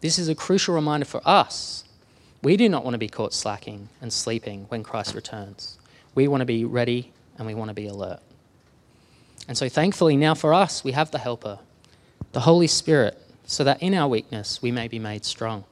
This 0.00 0.18
is 0.18 0.28
a 0.28 0.34
crucial 0.34 0.74
reminder 0.74 1.06
for 1.06 1.20
us. 1.24 1.84
We 2.42 2.56
do 2.56 2.68
not 2.68 2.84
want 2.84 2.94
to 2.94 2.98
be 2.98 3.08
caught 3.08 3.34
slacking 3.34 3.88
and 4.00 4.12
sleeping 4.12 4.64
when 4.68 4.82
Christ 4.82 5.14
returns. 5.14 5.78
We 6.14 6.26
want 6.26 6.40
to 6.40 6.46
be 6.46 6.64
ready 6.64 7.12
and 7.36 7.46
we 7.46 7.54
want 7.54 7.68
to 7.68 7.74
be 7.74 7.86
alert. 7.86 8.20
And 9.46 9.56
so, 9.56 9.68
thankfully, 9.68 10.16
now 10.16 10.34
for 10.34 10.54
us, 10.54 10.82
we 10.82 10.92
have 10.92 11.10
the 11.10 11.18
Helper, 11.18 11.58
the 12.32 12.40
Holy 12.40 12.66
Spirit, 12.66 13.20
so 13.44 13.64
that 13.64 13.82
in 13.82 13.94
our 13.94 14.08
weakness 14.08 14.62
we 14.62 14.70
may 14.70 14.88
be 14.88 14.98
made 14.98 15.24
strong. 15.24 15.64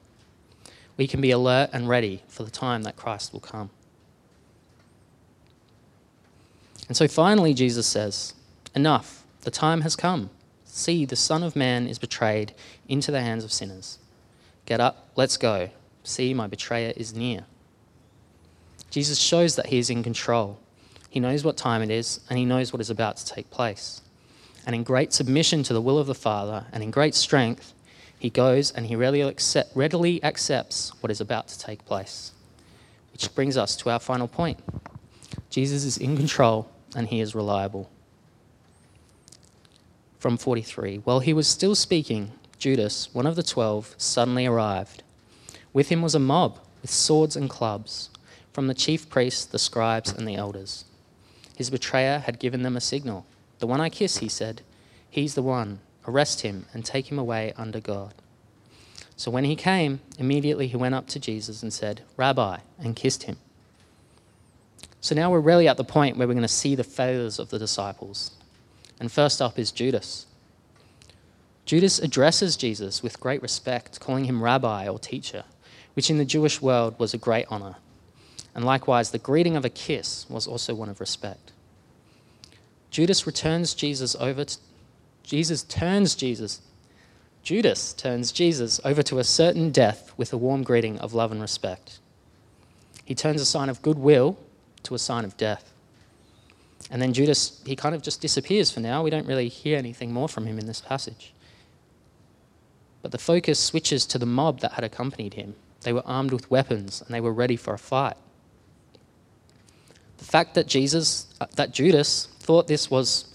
We 0.98 1.06
can 1.06 1.22
be 1.22 1.30
alert 1.30 1.70
and 1.72 1.88
ready 1.88 2.22
for 2.28 2.42
the 2.42 2.50
time 2.50 2.82
that 2.82 2.96
Christ 2.96 3.32
will 3.32 3.40
come. 3.40 3.70
And 6.88 6.96
so 6.96 7.08
finally, 7.08 7.54
Jesus 7.54 7.87
says, 7.87 8.34
Enough, 8.74 9.24
the 9.42 9.50
time 9.50 9.80
has 9.82 9.96
come. 9.96 10.28
See, 10.64 11.04
the 11.04 11.16
Son 11.16 11.42
of 11.42 11.56
Man 11.56 11.87
is 11.87 11.98
betrayed 11.98 12.52
into 12.88 13.11
the 13.11 13.22
hands 13.22 13.44
of 13.44 13.52
sinners. 13.52 13.98
Get 14.66 14.80
up, 14.80 15.08
let's 15.16 15.37
go. 15.37 15.70
See, 16.02 16.34
my 16.34 16.46
betrayer 16.46 16.92
is 16.96 17.14
near. 17.14 17.44
Jesus 18.90 19.18
shows 19.18 19.56
that 19.56 19.66
he 19.66 19.78
is 19.78 19.90
in 19.90 20.02
control. 20.02 20.58
He 21.11 21.20
knows 21.20 21.44
what 21.44 21.56
time 21.56 21.82
it 21.82 21.90
is, 21.90 22.20
and 22.28 22.38
he 22.38 22.44
knows 22.44 22.72
what 22.72 22.80
is 22.80 22.90
about 22.90 23.16
to 23.18 23.26
take 23.26 23.50
place. 23.50 24.02
And 24.66 24.74
in 24.74 24.82
great 24.82 25.12
submission 25.12 25.62
to 25.64 25.72
the 25.72 25.80
will 25.80 25.98
of 25.98 26.06
the 26.06 26.14
Father, 26.14 26.66
and 26.72 26.82
in 26.82 26.90
great 26.90 27.14
strength, 27.14 27.72
he 28.18 28.31
goes 28.31 28.70
and 28.72 28.87
he 28.87 28.96
readily, 28.96 29.22
accept, 29.22 29.76
readily 29.76 30.22
accepts 30.24 30.92
what 31.00 31.11
is 31.11 31.20
about 31.20 31.48
to 31.48 31.59
take 31.59 31.85
place. 31.85 32.33
Which 33.12 33.35
brings 33.35 33.57
us 33.57 33.76
to 33.76 33.90
our 33.90 34.00
final 34.00 34.28
point 34.28 34.59
Jesus 35.50 35.85
is 35.85 35.96
in 35.96 36.16
control, 36.16 36.68
and 36.94 37.09
he 37.09 37.20
is 37.20 37.35
reliable. 37.35 37.90
From 40.18 40.37
43 40.37 40.98
While 40.98 41.20
he 41.20 41.33
was 41.33 41.46
still 41.46 41.74
speaking, 41.74 42.33
Judas, 42.59 43.09
one 43.14 43.26
of 43.26 43.37
the 43.37 43.42
twelve, 43.42 43.94
suddenly 43.98 44.46
arrived. 44.46 45.02
With 45.72 45.90
him 45.90 46.02
was 46.02 46.14
a 46.14 46.18
mob 46.18 46.59
with 46.83 46.90
swords 46.90 47.37
and 47.37 47.48
clubs 47.48 48.11
from 48.52 48.66
the 48.66 48.74
chief 48.74 49.09
priests, 49.09 49.44
the 49.44 49.59
scribes, 49.59 50.12
and 50.12 50.26
the 50.26 50.35
elders. 50.35 50.85
His 51.57 51.70
betrayer 51.70 52.18
had 52.18 52.40
given 52.40 52.62
them 52.62 52.76
a 52.76 52.81
signal. 52.81 53.26
The 53.61 53.66
one 53.68 53.81
I 53.81 53.88
kiss, 53.88 54.18
he 54.18 54.28
said, 54.28 54.62
he's 55.09 55.35
the 55.35 55.42
one. 55.42 55.81
Arrest 56.09 56.40
him 56.40 56.64
and 56.73 56.87
take 56.87 57.12
him 57.12 57.18
away 57.18 57.53
under 57.59 57.81
God. 57.81 58.14
So 59.14 59.31
when 59.31 59.44
he 59.44 59.55
came, 59.55 60.01
immediately 60.18 60.66
he 60.66 60.77
went 60.77 60.94
up 60.94 61.07
to 61.09 61.21
Jesus 61.21 61.62
and 61.62 61.71
said, 61.71 62.01
Rabbi, 62.16 62.61
and 62.79 62.97
kissed 62.97 63.25
him. 63.25 63.37
So 65.03 65.14
now 65.14 65.31
we're 65.31 65.40
really 65.40 65.68
at 65.68 65.77
the 65.77 65.85
point 65.85 66.16
where 66.16 66.27
we're 66.27 66.33
going 66.33 66.42
to 66.42 66.49
see 66.49 66.75
the 66.75 66.83
failures 66.83 67.38
of 67.38 67.51
the 67.51 67.59
disciples. 67.59 68.31
And 68.99 69.12
first 69.12 69.42
up 69.42 69.59
is 69.59 69.71
Judas. 69.71 70.27
Judas 71.66 71.99
addresses 71.99 72.57
Jesus 72.57 73.03
with 73.03 73.21
great 73.21 73.42
respect, 73.42 74.01
calling 74.01 74.25
him 74.25 74.42
rabbi 74.42 74.88
or 74.88 74.99
teacher, 74.99 75.44
which 75.92 76.09
in 76.09 76.16
the 76.16 76.25
Jewish 76.25 76.62
world 76.62 76.99
was 76.99 77.12
a 77.12 77.18
great 77.18 77.44
honor. 77.51 77.77
And 78.55 78.64
likewise, 78.64 79.11
the 79.11 79.18
greeting 79.18 79.57
of 79.57 79.66
a 79.66 79.71
kiss 79.71 80.25
was 80.31 80.47
also 80.47 80.75
one 80.75 80.88
of 80.88 81.01
respect. 81.01 81.53
Judas 82.90 83.27
returns 83.27 83.75
Jesus 83.75 84.16
over 84.16 84.47
Jesus 85.28 85.62
turns 85.62 86.14
Jesus 86.14 86.62
Judas 87.42 87.94
turns 87.94 88.30
Jesus 88.30 88.78
over 88.84 89.02
to 89.04 89.18
a 89.18 89.24
certain 89.24 89.70
death 89.70 90.12
with 90.18 90.34
a 90.34 90.36
warm 90.36 90.62
greeting 90.62 90.98
of 90.98 91.14
love 91.14 91.32
and 91.32 91.40
respect. 91.40 91.98
He 93.06 93.14
turns 93.14 93.40
a 93.40 93.46
sign 93.46 93.70
of 93.70 93.80
goodwill 93.80 94.38
to 94.82 94.94
a 94.94 94.98
sign 94.98 95.24
of 95.24 95.34
death. 95.38 95.72
And 96.90 97.00
then 97.00 97.14
Judas, 97.14 97.62
he 97.64 97.74
kind 97.74 97.94
of 97.94 98.02
just 98.02 98.20
disappears 98.20 98.70
for 98.70 98.80
now. 98.80 99.02
We 99.02 99.08
don't 99.08 99.26
really 99.26 99.48
hear 99.48 99.78
anything 99.78 100.12
more 100.12 100.28
from 100.28 100.44
him 100.44 100.58
in 100.58 100.66
this 100.66 100.82
passage. 100.82 101.32
But 103.00 103.12
the 103.12 103.18
focus 103.18 103.58
switches 103.58 104.04
to 104.06 104.18
the 104.18 104.26
mob 104.26 104.60
that 104.60 104.72
had 104.72 104.84
accompanied 104.84 105.32
him. 105.32 105.54
They 105.82 105.94
were 105.94 106.06
armed 106.06 106.32
with 106.32 106.50
weapons 106.50 107.00
and 107.00 107.14
they 107.14 107.20
were 107.22 107.32
ready 107.32 107.56
for 107.56 107.72
a 107.72 107.78
fight. 107.78 108.16
The 110.18 110.24
fact 110.24 110.54
that 110.54 110.66
Jesus, 110.66 111.28
uh, 111.40 111.46
that 111.56 111.72
Judas 111.72 112.28
thought 112.40 112.66
this 112.66 112.90
was 112.90 113.34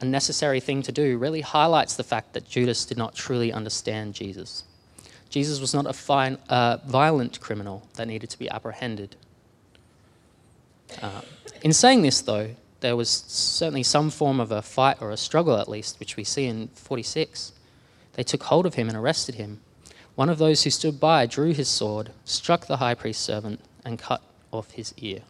a 0.00 0.04
necessary 0.04 0.60
thing 0.60 0.82
to 0.82 0.92
do 0.92 1.18
really 1.18 1.40
highlights 1.40 1.94
the 1.94 2.04
fact 2.04 2.32
that 2.34 2.48
Judas 2.48 2.84
did 2.84 2.98
not 2.98 3.14
truly 3.14 3.52
understand 3.52 4.14
Jesus. 4.14 4.64
Jesus 5.30 5.60
was 5.60 5.74
not 5.74 5.86
a 5.86 5.92
fine, 5.92 6.38
uh, 6.48 6.78
violent 6.86 7.40
criminal 7.40 7.88
that 7.94 8.06
needed 8.06 8.30
to 8.30 8.38
be 8.38 8.48
apprehended. 8.50 9.16
Uh, 11.02 11.22
in 11.62 11.72
saying 11.72 12.02
this, 12.02 12.20
though, 12.20 12.50
there 12.80 12.96
was 12.96 13.08
certainly 13.08 13.82
some 13.82 14.10
form 14.10 14.40
of 14.40 14.52
a 14.52 14.62
fight 14.62 14.98
or 15.00 15.10
a 15.10 15.16
struggle, 15.16 15.56
at 15.56 15.68
least, 15.68 15.98
which 15.98 16.16
we 16.16 16.24
see 16.24 16.44
in 16.44 16.68
46. 16.68 17.52
They 18.12 18.22
took 18.22 18.44
hold 18.44 18.66
of 18.66 18.74
him 18.74 18.88
and 18.88 18.96
arrested 18.96 19.36
him. 19.36 19.60
One 20.14 20.28
of 20.28 20.38
those 20.38 20.62
who 20.62 20.70
stood 20.70 21.00
by 21.00 21.26
drew 21.26 21.52
his 21.52 21.68
sword, 21.68 22.12
struck 22.24 22.66
the 22.66 22.76
high 22.76 22.94
priest's 22.94 23.24
servant, 23.24 23.60
and 23.84 23.98
cut 23.98 24.22
off 24.52 24.72
his 24.72 24.94
ear. 24.98 25.22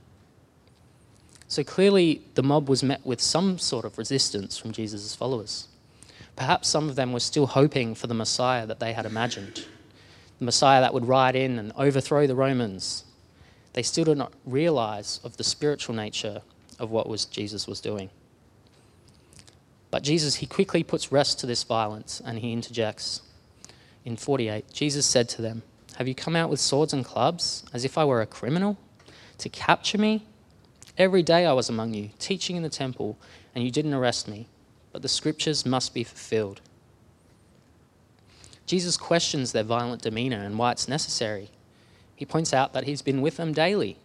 So 1.54 1.62
clearly, 1.62 2.20
the 2.34 2.42
mob 2.42 2.68
was 2.68 2.82
met 2.82 3.06
with 3.06 3.20
some 3.20 3.58
sort 3.58 3.84
of 3.84 3.96
resistance 3.96 4.58
from 4.58 4.72
Jesus' 4.72 5.14
followers. 5.14 5.68
Perhaps 6.34 6.66
some 6.66 6.88
of 6.88 6.96
them 6.96 7.12
were 7.12 7.20
still 7.20 7.46
hoping 7.46 7.94
for 7.94 8.08
the 8.08 8.12
Messiah 8.12 8.66
that 8.66 8.80
they 8.80 8.92
had 8.92 9.06
imagined, 9.06 9.64
the 10.40 10.46
Messiah 10.46 10.80
that 10.80 10.92
would 10.92 11.06
ride 11.06 11.36
in 11.36 11.60
and 11.60 11.72
overthrow 11.76 12.26
the 12.26 12.34
Romans. 12.34 13.04
They 13.72 13.84
still 13.84 14.02
did 14.02 14.18
not 14.18 14.32
realize 14.44 15.20
of 15.22 15.36
the 15.36 15.44
spiritual 15.44 15.94
nature 15.94 16.42
of 16.80 16.90
what 16.90 17.08
was 17.08 17.24
Jesus 17.24 17.68
was 17.68 17.80
doing. 17.80 18.10
But 19.92 20.02
Jesus, 20.02 20.34
he 20.34 20.46
quickly 20.46 20.82
puts 20.82 21.12
rest 21.12 21.38
to 21.38 21.46
this 21.46 21.62
violence 21.62 22.20
and 22.26 22.40
he 22.40 22.52
interjects. 22.52 23.22
In 24.04 24.16
48, 24.16 24.72
Jesus 24.72 25.06
said 25.06 25.28
to 25.28 25.40
them, 25.40 25.62
Have 25.98 26.08
you 26.08 26.16
come 26.16 26.34
out 26.34 26.50
with 26.50 26.58
swords 26.58 26.92
and 26.92 27.04
clubs 27.04 27.64
as 27.72 27.84
if 27.84 27.96
I 27.96 28.04
were 28.04 28.22
a 28.22 28.26
criminal 28.26 28.76
to 29.38 29.48
capture 29.48 29.98
me? 29.98 30.26
Every 30.96 31.22
day 31.22 31.44
I 31.44 31.52
was 31.52 31.68
among 31.68 31.94
you, 31.94 32.10
teaching 32.18 32.56
in 32.56 32.62
the 32.62 32.68
temple, 32.68 33.18
and 33.54 33.64
you 33.64 33.70
didn't 33.70 33.94
arrest 33.94 34.28
me, 34.28 34.46
but 34.92 35.02
the 35.02 35.08
scriptures 35.08 35.66
must 35.66 35.92
be 35.92 36.04
fulfilled. 36.04 36.60
Jesus 38.66 38.96
questions 38.96 39.52
their 39.52 39.64
violent 39.64 40.02
demeanor 40.02 40.42
and 40.42 40.58
why 40.58 40.72
it's 40.72 40.88
necessary. 40.88 41.50
He 42.16 42.24
points 42.24 42.54
out 42.54 42.72
that 42.72 42.84
he's 42.84 43.02
been 43.02 43.20
with 43.20 43.36
them 43.36 43.52
daily. 43.52 43.98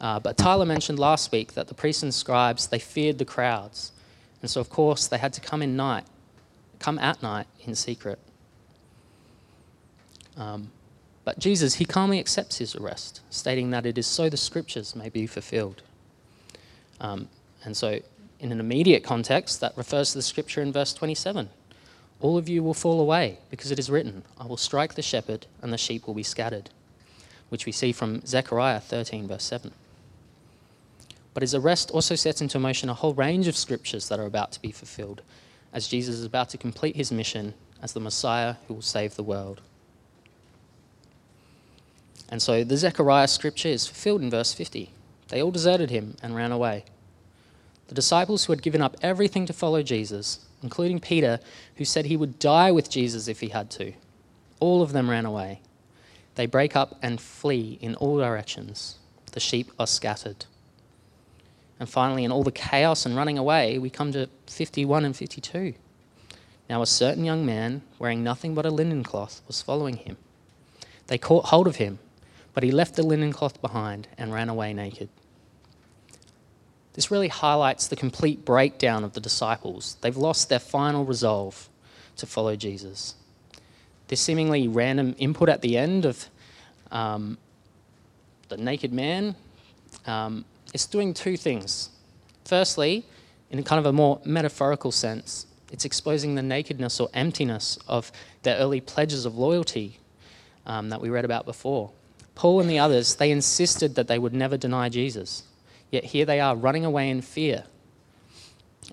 Uh, 0.00 0.20
but 0.20 0.36
Tyler 0.36 0.64
mentioned 0.64 0.98
last 0.98 1.32
week 1.32 1.54
that 1.54 1.68
the 1.68 1.74
priests 1.74 2.02
and 2.02 2.14
scribes, 2.14 2.68
they 2.68 2.78
feared 2.78 3.18
the 3.18 3.24
crowds. 3.24 3.92
And 4.40 4.50
so, 4.50 4.60
of 4.60 4.70
course, 4.70 5.06
they 5.06 5.18
had 5.18 5.32
to 5.34 5.40
come 5.40 5.62
in 5.62 5.76
night, 5.76 6.04
come 6.78 6.98
at 6.98 7.22
night 7.22 7.46
in 7.64 7.74
secret. 7.74 8.18
Um, 10.36 10.70
but 11.24 11.38
Jesus, 11.38 11.74
he 11.74 11.84
calmly 11.84 12.18
accepts 12.18 12.58
his 12.58 12.74
arrest, 12.74 13.20
stating 13.30 13.70
that 13.70 13.86
it 13.86 13.96
is 13.96 14.06
so 14.06 14.28
the 14.28 14.36
scriptures 14.36 14.96
may 14.96 15.08
be 15.08 15.26
fulfilled. 15.26 15.82
Um, 17.00 17.28
and 17.64 17.76
so, 17.76 18.00
in 18.40 18.50
an 18.50 18.58
immediate 18.58 19.04
context, 19.04 19.60
that 19.60 19.76
refers 19.76 20.12
to 20.12 20.18
the 20.18 20.22
scripture 20.22 20.62
in 20.62 20.72
verse 20.72 20.92
27. 20.92 21.48
All 22.20 22.36
of 22.36 22.48
you 22.48 22.62
will 22.62 22.74
fall 22.74 23.00
away, 23.00 23.38
because 23.50 23.70
it 23.70 23.78
is 23.78 23.90
written, 23.90 24.22
I 24.38 24.46
will 24.46 24.56
strike 24.56 24.94
the 24.94 25.02
shepherd, 25.02 25.46
and 25.60 25.72
the 25.72 25.78
sheep 25.78 26.06
will 26.06 26.14
be 26.14 26.22
scattered, 26.22 26.70
which 27.50 27.66
we 27.66 27.72
see 27.72 27.92
from 27.92 28.24
Zechariah 28.26 28.80
13, 28.80 29.28
verse 29.28 29.44
7. 29.44 29.72
But 31.34 31.42
his 31.42 31.54
arrest 31.54 31.90
also 31.92 32.14
sets 32.14 32.40
into 32.40 32.58
motion 32.58 32.88
a 32.88 32.94
whole 32.94 33.14
range 33.14 33.46
of 33.46 33.56
scriptures 33.56 34.08
that 34.08 34.18
are 34.18 34.26
about 34.26 34.52
to 34.52 34.62
be 34.62 34.72
fulfilled, 34.72 35.22
as 35.72 35.88
Jesus 35.88 36.16
is 36.16 36.24
about 36.24 36.48
to 36.50 36.58
complete 36.58 36.96
his 36.96 37.12
mission 37.12 37.54
as 37.80 37.92
the 37.92 38.00
Messiah 38.00 38.56
who 38.66 38.74
will 38.74 38.82
save 38.82 39.16
the 39.16 39.22
world. 39.22 39.60
And 42.32 42.40
so 42.40 42.64
the 42.64 42.78
Zechariah 42.78 43.28
scripture 43.28 43.68
is 43.68 43.86
fulfilled 43.86 44.22
in 44.22 44.30
verse 44.30 44.54
50. 44.54 44.88
They 45.28 45.42
all 45.42 45.50
deserted 45.50 45.90
him 45.90 46.16
and 46.22 46.34
ran 46.34 46.50
away. 46.50 46.86
The 47.88 47.94
disciples 47.94 48.44
who 48.46 48.54
had 48.54 48.62
given 48.62 48.80
up 48.80 48.96
everything 49.02 49.44
to 49.44 49.52
follow 49.52 49.82
Jesus, 49.82 50.46
including 50.62 50.98
Peter, 50.98 51.40
who 51.76 51.84
said 51.84 52.06
he 52.06 52.16
would 52.16 52.38
die 52.38 52.72
with 52.72 52.88
Jesus 52.88 53.28
if 53.28 53.40
he 53.40 53.50
had 53.50 53.70
to, 53.72 53.92
all 54.60 54.80
of 54.80 54.92
them 54.92 55.10
ran 55.10 55.26
away. 55.26 55.60
They 56.36 56.46
break 56.46 56.74
up 56.74 56.98
and 57.02 57.20
flee 57.20 57.76
in 57.82 57.96
all 57.96 58.16
directions. 58.16 58.96
The 59.32 59.40
sheep 59.40 59.70
are 59.78 59.86
scattered. 59.86 60.46
And 61.78 61.86
finally, 61.86 62.24
in 62.24 62.32
all 62.32 62.44
the 62.44 62.50
chaos 62.50 63.04
and 63.04 63.14
running 63.14 63.36
away, 63.36 63.78
we 63.78 63.90
come 63.90 64.10
to 64.12 64.30
51 64.46 65.04
and 65.04 65.14
52. 65.14 65.74
Now, 66.70 66.80
a 66.80 66.86
certain 66.86 67.26
young 67.26 67.44
man, 67.44 67.82
wearing 67.98 68.24
nothing 68.24 68.54
but 68.54 68.64
a 68.64 68.70
linen 68.70 69.02
cloth, 69.02 69.42
was 69.46 69.60
following 69.60 69.96
him. 69.96 70.16
They 71.08 71.18
caught 71.18 71.46
hold 71.46 71.66
of 71.66 71.76
him 71.76 71.98
but 72.54 72.62
he 72.62 72.70
left 72.70 72.96
the 72.96 73.02
linen 73.02 73.32
cloth 73.32 73.60
behind 73.60 74.08
and 74.18 74.32
ran 74.32 74.48
away 74.48 74.72
naked. 74.72 75.08
This 76.94 77.10
really 77.10 77.28
highlights 77.28 77.88
the 77.88 77.96
complete 77.96 78.44
breakdown 78.44 79.02
of 79.04 79.14
the 79.14 79.20
disciples. 79.20 79.96
They've 80.02 80.16
lost 80.16 80.48
their 80.48 80.58
final 80.58 81.04
resolve 81.04 81.68
to 82.16 82.26
follow 82.26 82.54
Jesus. 82.54 83.14
This 84.08 84.20
seemingly 84.20 84.68
random 84.68 85.14
input 85.18 85.48
at 85.48 85.62
the 85.62 85.78
end 85.78 86.04
of 86.04 86.28
um, 86.90 87.38
the 88.48 88.58
naked 88.58 88.92
man 88.92 89.34
um, 90.06 90.44
is 90.74 90.84
doing 90.84 91.14
two 91.14 91.38
things. 91.38 91.88
Firstly, 92.44 93.04
in 93.50 93.58
a 93.58 93.62
kind 93.62 93.78
of 93.78 93.86
a 93.86 93.92
more 93.92 94.20
metaphorical 94.24 94.92
sense, 94.92 95.46
it's 95.70 95.86
exposing 95.86 96.34
the 96.34 96.42
nakedness 96.42 97.00
or 97.00 97.08
emptiness 97.14 97.78
of 97.88 98.12
their 98.42 98.58
early 98.58 98.82
pledges 98.82 99.24
of 99.24 99.38
loyalty 99.38 99.98
um, 100.66 100.90
that 100.90 101.00
we 101.00 101.08
read 101.08 101.24
about 101.24 101.46
before. 101.46 101.90
Paul 102.34 102.60
and 102.60 102.70
the 102.70 102.78
others, 102.78 103.16
they 103.16 103.30
insisted 103.30 103.94
that 103.94 104.08
they 104.08 104.18
would 104.18 104.32
never 104.32 104.56
deny 104.56 104.88
Jesus. 104.88 105.44
Yet 105.90 106.04
here 106.04 106.24
they 106.24 106.40
are 106.40 106.56
running 106.56 106.84
away 106.84 107.10
in 107.10 107.20
fear. 107.20 107.64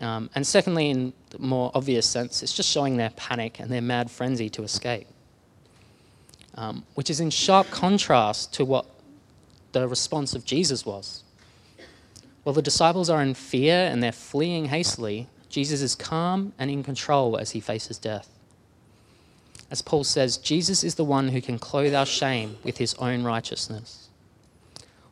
Um, 0.02 0.30
and 0.36 0.45
secondly, 0.45 0.89
in 0.89 1.13
the 1.30 1.39
more 1.39 1.71
obvious 1.73 2.06
sense, 2.06 2.43
it's 2.43 2.54
just 2.54 2.69
showing 2.69 2.97
their 2.97 3.10
panic 3.12 3.60
and 3.60 3.71
their 3.71 3.82
mad 3.82 4.12
frenzy 4.12 4.49
to 4.52 4.63
escape, 4.63 5.08
um, 6.56 6.86
which 6.95 7.10
is 7.10 7.19
in 7.19 7.30
sharp 7.30 7.69
contrast 7.69 8.54
to 8.54 8.65
what 8.65 8.86
the 9.71 9.88
response 9.88 10.34
of 10.34 10.45
Jesus 10.45 10.86
was. 10.86 11.23
While 12.43 12.54
the 12.54 12.62
disciples 12.62 13.10
are 13.10 13.21
in 13.21 13.34
fear 13.34 13.75
and 13.75 14.02
they're 14.02 14.12
fleeing 14.12 14.65
hastily, 14.65 15.28
Jesus 15.49 15.82
is 15.82 15.95
calm 15.95 16.54
and 16.58 16.69
in 16.69 16.84
control 16.84 17.38
as 17.38 17.52
he 17.52 17.60
faces 17.60 17.97
death. 17.97 18.30
As 19.71 19.82
Paul 19.82 20.03
says, 20.03 20.38
Jesus 20.38 20.84
is 20.84 20.95
the 20.95 21.03
one 21.03 21.29
who 21.29 21.41
can 21.41 21.60
clothe 21.60 21.93
our 21.93 22.05
shame 22.05 22.58
with 22.63 22.77
his 22.77 22.95
own 22.95 23.23
righteousness. 23.23 24.10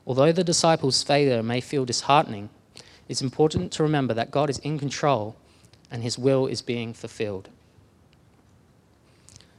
Although 0.06 0.32
the 0.32 0.44
disciples' 0.44 1.04
failure 1.04 1.44
may 1.44 1.62
feel 1.62 1.86
disheartening, 1.86 2.50
it's 3.08 3.22
important 3.22 3.72
to 3.74 3.84
remember 3.84 4.14
that 4.14 4.32
God 4.32 4.50
is 4.50 4.60
in 4.60 4.80
control 4.80 5.36
and 5.92 6.02
his 6.02 6.18
will 6.18 6.48
is 6.48 6.62
being 6.62 6.94
fulfilled. 6.94 7.50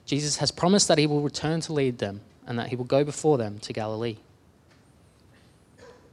Jesus 0.05 0.39
has 0.39 0.51
promised 0.51 0.89
that 0.89 0.99
he 0.99 1.07
will 1.07 1.21
return 1.21 1.61
to 1.61 1.73
lead 1.73 1.99
them 1.99 2.23
and 2.47 2.59
that 2.59 2.69
he 2.69 2.77
will 2.77 2.85
go 2.85 3.05
before 3.05 3.39
them 3.39 3.59
to 3.61 3.73
Galilee. 3.73 4.17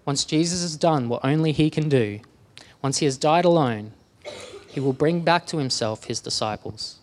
Once 0.06 0.26
Jesus 0.26 0.62
has 0.62 0.76
done 0.76 1.10
what 1.10 1.24
only 1.24 1.52
he 1.52 1.70
can 1.70 1.90
do, 1.90 2.20
once 2.82 3.00
he 3.00 3.06
has 3.06 3.18
died 3.18 3.46
alone, 3.46 3.94
he 4.68 4.80
will 4.80 4.94
bring 4.94 5.22
back 5.22 5.48
to 5.48 5.58
himself 5.58 6.04
his 6.04 6.20
disciples. 6.20 7.00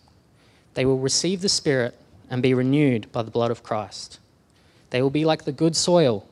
They 0.73 0.85
will 0.85 0.99
receive 0.99 1.41
the 1.41 1.49
Spirit 1.49 1.97
and 2.29 2.41
be 2.41 2.53
renewed 2.53 3.11
by 3.11 3.23
the 3.23 3.31
blood 3.31 3.51
of 3.51 3.63
Christ. 3.63 4.19
They 4.89 5.01
will 5.01 5.09
be 5.09 5.25
like 5.25 5.43
the 5.43 5.51
good 5.51 5.75
soil, 5.75 6.27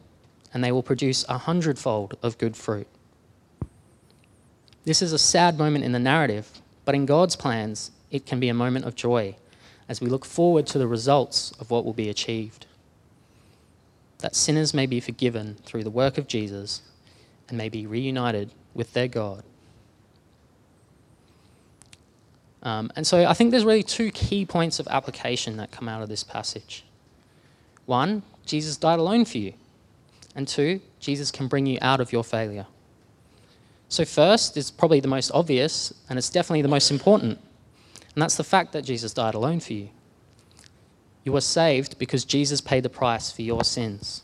and 0.53 0.63
they 0.63 0.71
will 0.71 0.83
produce 0.83 1.25
a 1.27 1.37
hundredfold 1.37 2.17
of 2.21 2.37
good 2.37 2.55
fruit. 2.55 2.87
This 4.83 5.01
is 5.01 5.13
a 5.13 5.19
sad 5.19 5.57
moment 5.57 5.85
in 5.85 5.91
the 5.91 5.99
narrative, 5.99 6.49
but 6.85 6.95
in 6.95 7.05
God's 7.05 7.35
plans, 7.35 7.91
it 8.09 8.25
can 8.25 8.39
be 8.39 8.49
a 8.49 8.53
moment 8.53 8.85
of 8.85 8.95
joy 8.95 9.35
as 9.87 10.01
we 10.01 10.07
look 10.07 10.25
forward 10.25 10.65
to 10.67 10.77
the 10.77 10.87
results 10.87 11.51
of 11.59 11.69
what 11.69 11.85
will 11.85 11.93
be 11.93 12.09
achieved. 12.09 12.65
That 14.19 14.35
sinners 14.35 14.73
may 14.73 14.85
be 14.85 14.99
forgiven 14.99 15.57
through 15.65 15.83
the 15.83 15.89
work 15.89 16.17
of 16.17 16.27
Jesus 16.27 16.81
and 17.47 17.57
may 17.57 17.69
be 17.69 17.85
reunited 17.85 18.51
with 18.73 18.93
their 18.93 19.07
God 19.07 19.43
um, 22.63 22.91
and 22.95 23.05
so 23.05 23.25
I 23.25 23.33
think 23.33 23.51
there's 23.51 23.65
really 23.65 23.83
two 23.83 24.11
key 24.11 24.45
points 24.45 24.79
of 24.79 24.87
application 24.87 25.57
that 25.57 25.71
come 25.71 25.89
out 25.89 26.01
of 26.01 26.09
this 26.09 26.23
passage. 26.23 26.83
One, 27.85 28.23
Jesus 28.45 28.77
died 28.77 28.99
alone 28.99 29.25
for 29.25 29.37
you. 29.37 29.53
And 30.35 30.47
two, 30.47 30.81
Jesus 30.99 31.31
can 31.31 31.47
bring 31.47 31.65
you 31.65 31.77
out 31.81 31.99
of 31.99 32.13
your 32.13 32.23
failure. 32.23 32.67
So, 33.89 34.05
first 34.05 34.55
is 34.55 34.71
probably 34.71 35.01
the 35.01 35.09
most 35.09 35.31
obvious, 35.33 35.93
and 36.09 36.17
it's 36.17 36.29
definitely 36.29 36.61
the 36.61 36.69
most 36.69 36.91
important, 36.91 37.39
and 38.13 38.21
that's 38.21 38.37
the 38.37 38.43
fact 38.43 38.71
that 38.71 38.85
Jesus 38.85 39.13
died 39.13 39.33
alone 39.33 39.59
for 39.59 39.73
you. 39.73 39.89
You 41.25 41.35
are 41.35 41.41
saved 41.41 41.99
because 41.99 42.23
Jesus 42.23 42.61
paid 42.61 42.83
the 42.83 42.89
price 42.89 43.31
for 43.31 43.41
your 43.41 43.65
sins. 43.65 44.23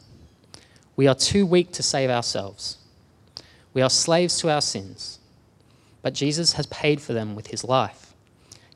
We 0.96 1.08
are 1.08 1.16
too 1.16 1.46
weak 1.46 1.74
to 1.74 1.84
save 1.84 2.10
ourselves. 2.10 2.78
We 3.74 3.82
are 3.82 3.90
slaves 3.90 4.40
to 4.40 4.50
our 4.50 4.62
sins, 4.62 5.20
but 6.02 6.14
Jesus 6.14 6.54
has 6.54 6.66
paid 6.68 7.02
for 7.02 7.12
them 7.12 7.36
with 7.36 7.48
his 7.48 7.66
life. 7.66 8.07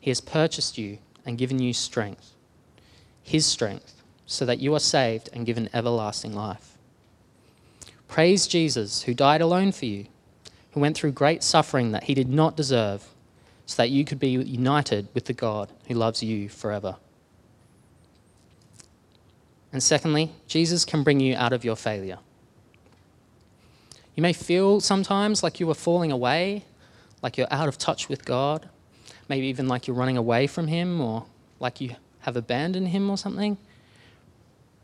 He 0.02 0.10
has 0.10 0.20
purchased 0.20 0.80
you 0.80 0.98
and 1.26 1.38
given 1.38 1.60
you 1.60 1.74
strength, 1.74 2.32
His 3.22 3.46
strength, 3.46 4.02
so 4.26 4.46
that 4.46 4.60
you 4.60 4.74
are 4.74 4.80
saved 4.80 5.30
and 5.32 5.46
given 5.46 5.70
everlasting 5.74 6.34
life. 6.34 6.76
Praise 8.08 8.48
Jesus, 8.48 9.04
who 9.04 9.14
died 9.14 9.42
alone 9.42 9.72
for 9.72 9.86
you, 9.86 10.08
who 10.72 10.80
went 10.80 10.98
through 10.98 11.12
great 11.12 11.44
suffering 11.44 11.92
that 11.92 12.06
he 12.06 12.16
did 12.16 12.28
not 12.28 12.58
deserve, 12.58 13.08
so 13.68 13.76
that 13.78 13.92
you 13.92 14.04
could 14.04 14.20
be 14.20 14.30
united 14.30 15.08
with 15.14 15.26
the 15.26 15.34
God 15.34 15.72
who 15.88 15.94
loves 15.94 16.24
you 16.24 16.50
forever. 16.50 16.98
And 19.72 19.84
secondly, 19.84 20.32
Jesus 20.48 20.84
can 20.84 21.04
bring 21.04 21.20
you 21.20 21.36
out 21.36 21.54
of 21.54 21.64
your 21.64 21.76
failure. 21.76 22.18
You 24.16 24.24
may 24.24 24.34
feel 24.34 24.82
sometimes 24.82 25.44
like 25.44 25.60
you 25.60 25.70
are 25.70 25.76
falling 25.76 26.12
away, 26.12 26.66
like 27.22 27.38
you're 27.38 27.48
out 27.52 27.68
of 27.68 27.78
touch 27.78 28.10
with 28.10 28.26
God 28.26 28.68
maybe 29.30 29.48
even 29.48 29.68
like 29.68 29.88
you're 29.88 29.96
running 29.96 30.18
away 30.18 30.48
from 30.48 30.68
Him 30.68 31.02
or 31.02 31.26
like 31.60 31.82
you 31.82 31.96
have 32.22 32.36
abandoned 32.36 32.90
Him 32.90 33.10
or 33.10 33.18
something. 33.18 33.58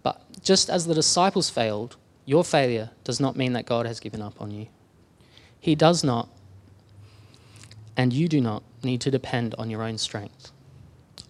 But 0.03 0.21
just 0.41 0.69
as 0.69 0.85
the 0.85 0.93
disciples 0.93 1.49
failed, 1.49 1.97
your 2.25 2.43
failure 2.43 2.91
does 3.03 3.19
not 3.19 3.35
mean 3.35 3.53
that 3.53 3.65
God 3.65 3.85
has 3.85 3.99
given 3.99 4.21
up 4.21 4.41
on 4.41 4.51
you. 4.51 4.67
He 5.59 5.75
does 5.75 6.03
not, 6.03 6.29
and 7.95 8.13
you 8.13 8.27
do 8.27 8.39
not 8.39 8.63
need 8.83 9.01
to 9.01 9.11
depend 9.11 9.55
on 9.57 9.69
your 9.69 9.81
own 9.81 9.97
strength, 9.97 10.51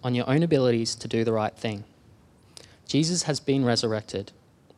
on 0.04 0.14
your 0.14 0.28
own 0.28 0.42
abilities 0.42 0.94
to 0.96 1.08
do 1.08 1.24
the 1.24 1.32
right 1.32 1.54
thing. 1.54 1.84
Jesus 2.86 3.24
has 3.24 3.40
been 3.40 3.64
resurrected, 3.64 4.32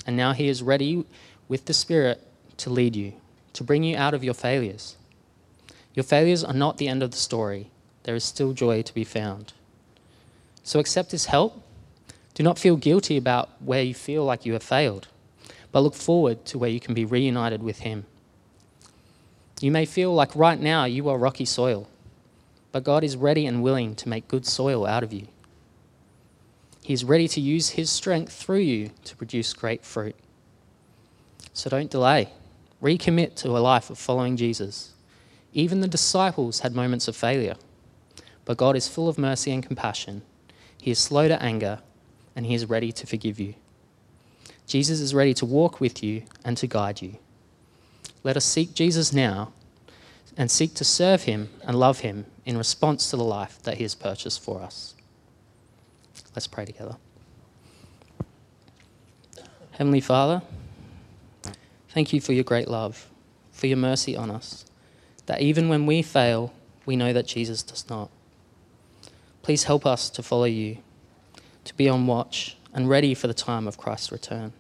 and 0.07 0.17
now 0.17 0.33
he 0.33 0.49
is 0.49 0.63
ready 0.63 1.05
with 1.49 1.67
the 1.67 1.75
Spirit 1.75 2.27
to 2.59 2.71
lead 2.71 2.97
you, 2.97 3.15
to 3.53 3.65
bring 3.65 3.83
you 3.83 3.97
out 3.97 4.15
of 4.15 4.25
your 4.25 4.35
failures. 4.35 4.97
Your 5.95 6.05
failures 6.05 6.45
are 6.45 6.55
not 6.55 6.79
the 6.79 6.89
end 6.89 7.03
of 7.03 7.11
the 7.11 7.17
story, 7.17 7.71
there 8.03 8.15
is 8.15 8.25
still 8.25 8.53
joy 8.53 8.83
to 8.83 8.95
be 8.95 9.05
found. 9.05 9.53
So 10.63 10.79
accept 10.79 11.13
his 11.13 11.27
help. 11.27 11.63
Do 12.35 12.43
not 12.43 12.59
feel 12.59 12.77
guilty 12.77 13.17
about 13.17 13.51
where 13.61 13.83
you 13.83 13.95
feel 13.95 14.25
like 14.25 14.47
you 14.47 14.53
have 14.55 14.63
failed, 14.63 15.09
but 15.73 15.81
look 15.81 15.95
forward 15.95 16.45
to 16.47 16.59
where 16.59 16.71
you 16.71 16.81
can 16.81 16.95
be 16.95 17.05
reunited 17.05 17.63
with 17.63 17.81
him. 17.81 18.07
You 19.61 19.71
may 19.71 19.85
feel 19.85 20.15
like 20.15 20.35
right 20.35 20.59
now 20.59 20.85
you 20.85 21.09
are 21.09 21.19
rocky 21.19 21.45
soil, 21.45 21.89
but 22.73 22.85
God 22.85 23.05
is 23.05 23.17
ready 23.17 23.47
and 23.47 23.63
willing 23.63 23.95
to 23.97 24.09
make 24.09 24.29
good 24.29 24.47
soil 24.47 24.87
out 24.87 25.03
of 25.03 25.13
you. 25.13 25.27
He 26.83 26.95
is 26.95 27.05
ready 27.05 27.29
to 27.29 27.41
use 27.41 27.71
His 27.71 27.91
strength 27.91 28.33
through 28.33 28.61
you 28.61 28.91
to 29.05 29.17
produce 29.17 29.53
great 29.53 29.85
fruit. 29.85 30.17
So 31.53 31.69
don't 31.69 31.91
delay. 31.91 32.31
Recommit 32.83 33.35
to 33.37 33.51
a 33.51 33.61
life 33.61 33.91
of 33.91 33.99
following 33.99 34.37
Jesus. 34.37 34.93
Even 35.53 35.81
the 35.81 35.89
disciples 35.89 36.61
had 36.61 36.75
moments 36.75 37.07
of 37.07 37.15
failure, 37.15 37.57
but 38.45 38.57
God 38.57 38.77
is 38.77 38.89
full 38.89 39.09
of 39.09 39.19
mercy 39.19 39.53
and 39.53 39.65
compassion. 39.65 40.23
He 40.79 40.91
is 40.91 40.99
slow 40.99 41.29
to 41.29 41.43
anger, 41.43 41.81
and 42.35 42.47
He 42.47 42.55
is 42.55 42.69
ready 42.69 42.93
to 42.93 43.07
forgive 43.07 43.39
you. 43.39 43.55
Jesus 44.67 45.01
is 45.01 45.15
ready 45.15 45.35
to 45.35 45.45
walk 45.45 45.81
with 45.81 46.03
you 46.03 46.23
and 46.45 46.57
to 46.57 46.67
guide 46.67 47.03
you. 47.03 47.17
Let 48.23 48.37
us 48.37 48.45
seek 48.45 48.75
Jesus 48.75 49.13
now 49.13 49.53
and 50.37 50.51
seek 50.51 50.75
to 50.75 50.85
serve 50.85 51.25
him 51.25 51.51
and 51.65 51.79
love 51.79 52.01
him 52.01 52.27
in 52.45 52.57
response 52.57 53.11
to 53.11 53.17
the 53.17 53.25
life 53.25 53.61
that 53.63 53.79
he 53.79 53.83
has 53.83 53.95
purchased 53.95 54.41
for 54.41 54.61
us. 54.61 54.95
Let's 56.35 56.47
pray 56.47 56.65
together. 56.65 56.97
Heavenly 59.73 60.01
Father, 60.01 60.43
thank 61.89 62.13
you 62.13 62.21
for 62.21 62.33
your 62.33 62.45
great 62.45 62.69
love, 62.69 63.09
for 63.51 63.67
your 63.67 63.77
mercy 63.77 64.17
on 64.17 64.31
us, 64.31 64.65
that 65.27 65.41
even 65.41 65.69
when 65.69 65.87
we 65.87 66.03
fail, 66.03 66.53
we 66.87 66.97
know 66.97 67.13
that 67.13 67.27
Jesus 67.27 67.63
does 67.63 67.89
not. 67.89 68.11
Please 69.43 69.65
help 69.65 69.87
us 69.87 70.11
to 70.11 70.23
follow 70.23 70.45
you, 70.45 70.79
to 71.65 71.75
be 71.75 71.89
on 71.89 72.07
watch 72.07 72.57
and 72.75 72.89
ready 72.89 73.15
for 73.15 73.27
the 73.27 73.35
time 73.35 73.67
of 73.67 73.79
Christ's 73.79 74.13
return. 74.13 74.53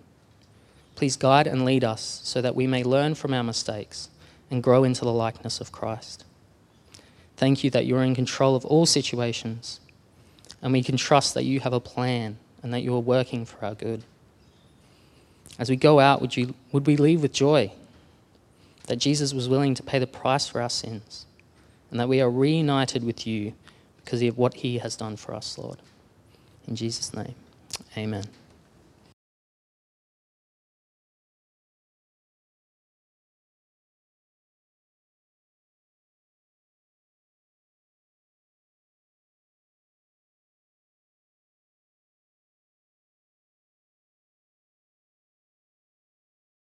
Please 0.94 1.16
guide 1.16 1.46
and 1.46 1.64
lead 1.64 1.84
us 1.84 2.20
so 2.24 2.40
that 2.40 2.54
we 2.54 2.66
may 2.66 2.82
learn 2.82 3.14
from 3.14 3.32
our 3.32 3.42
mistakes 3.42 4.08
and 4.50 4.62
grow 4.62 4.84
into 4.84 5.04
the 5.04 5.12
likeness 5.12 5.60
of 5.60 5.72
Christ. 5.72 6.24
Thank 7.36 7.64
you 7.64 7.70
that 7.70 7.86
you're 7.86 8.02
in 8.02 8.14
control 8.14 8.54
of 8.54 8.66
all 8.66 8.84
situations, 8.84 9.80
and 10.60 10.72
we 10.72 10.82
can 10.82 10.96
trust 10.96 11.34
that 11.34 11.44
you 11.44 11.60
have 11.60 11.72
a 11.72 11.80
plan 11.80 12.36
and 12.62 12.74
that 12.74 12.80
you 12.82 12.94
are 12.94 13.00
working 13.00 13.46
for 13.46 13.64
our 13.64 13.74
good. 13.74 14.02
As 15.58 15.70
we 15.70 15.76
go 15.76 16.00
out, 16.00 16.20
would, 16.20 16.36
you, 16.36 16.54
would 16.72 16.86
we 16.86 16.96
leave 16.96 17.22
with 17.22 17.32
joy 17.32 17.72
that 18.86 18.96
Jesus 18.96 19.32
was 19.32 19.48
willing 19.48 19.74
to 19.74 19.82
pay 19.82 19.98
the 19.98 20.06
price 20.06 20.48
for 20.48 20.60
our 20.60 20.70
sins 20.70 21.26
and 21.90 22.00
that 22.00 22.08
we 22.08 22.20
are 22.20 22.30
reunited 22.30 23.04
with 23.04 23.26
you 23.26 23.52
because 24.04 24.22
of 24.22 24.38
what 24.38 24.54
he 24.54 24.78
has 24.78 24.96
done 24.96 25.16
for 25.16 25.34
us, 25.34 25.58
Lord? 25.58 25.78
In 26.66 26.76
Jesus' 26.76 27.14
name, 27.14 27.34
amen. 27.96 28.24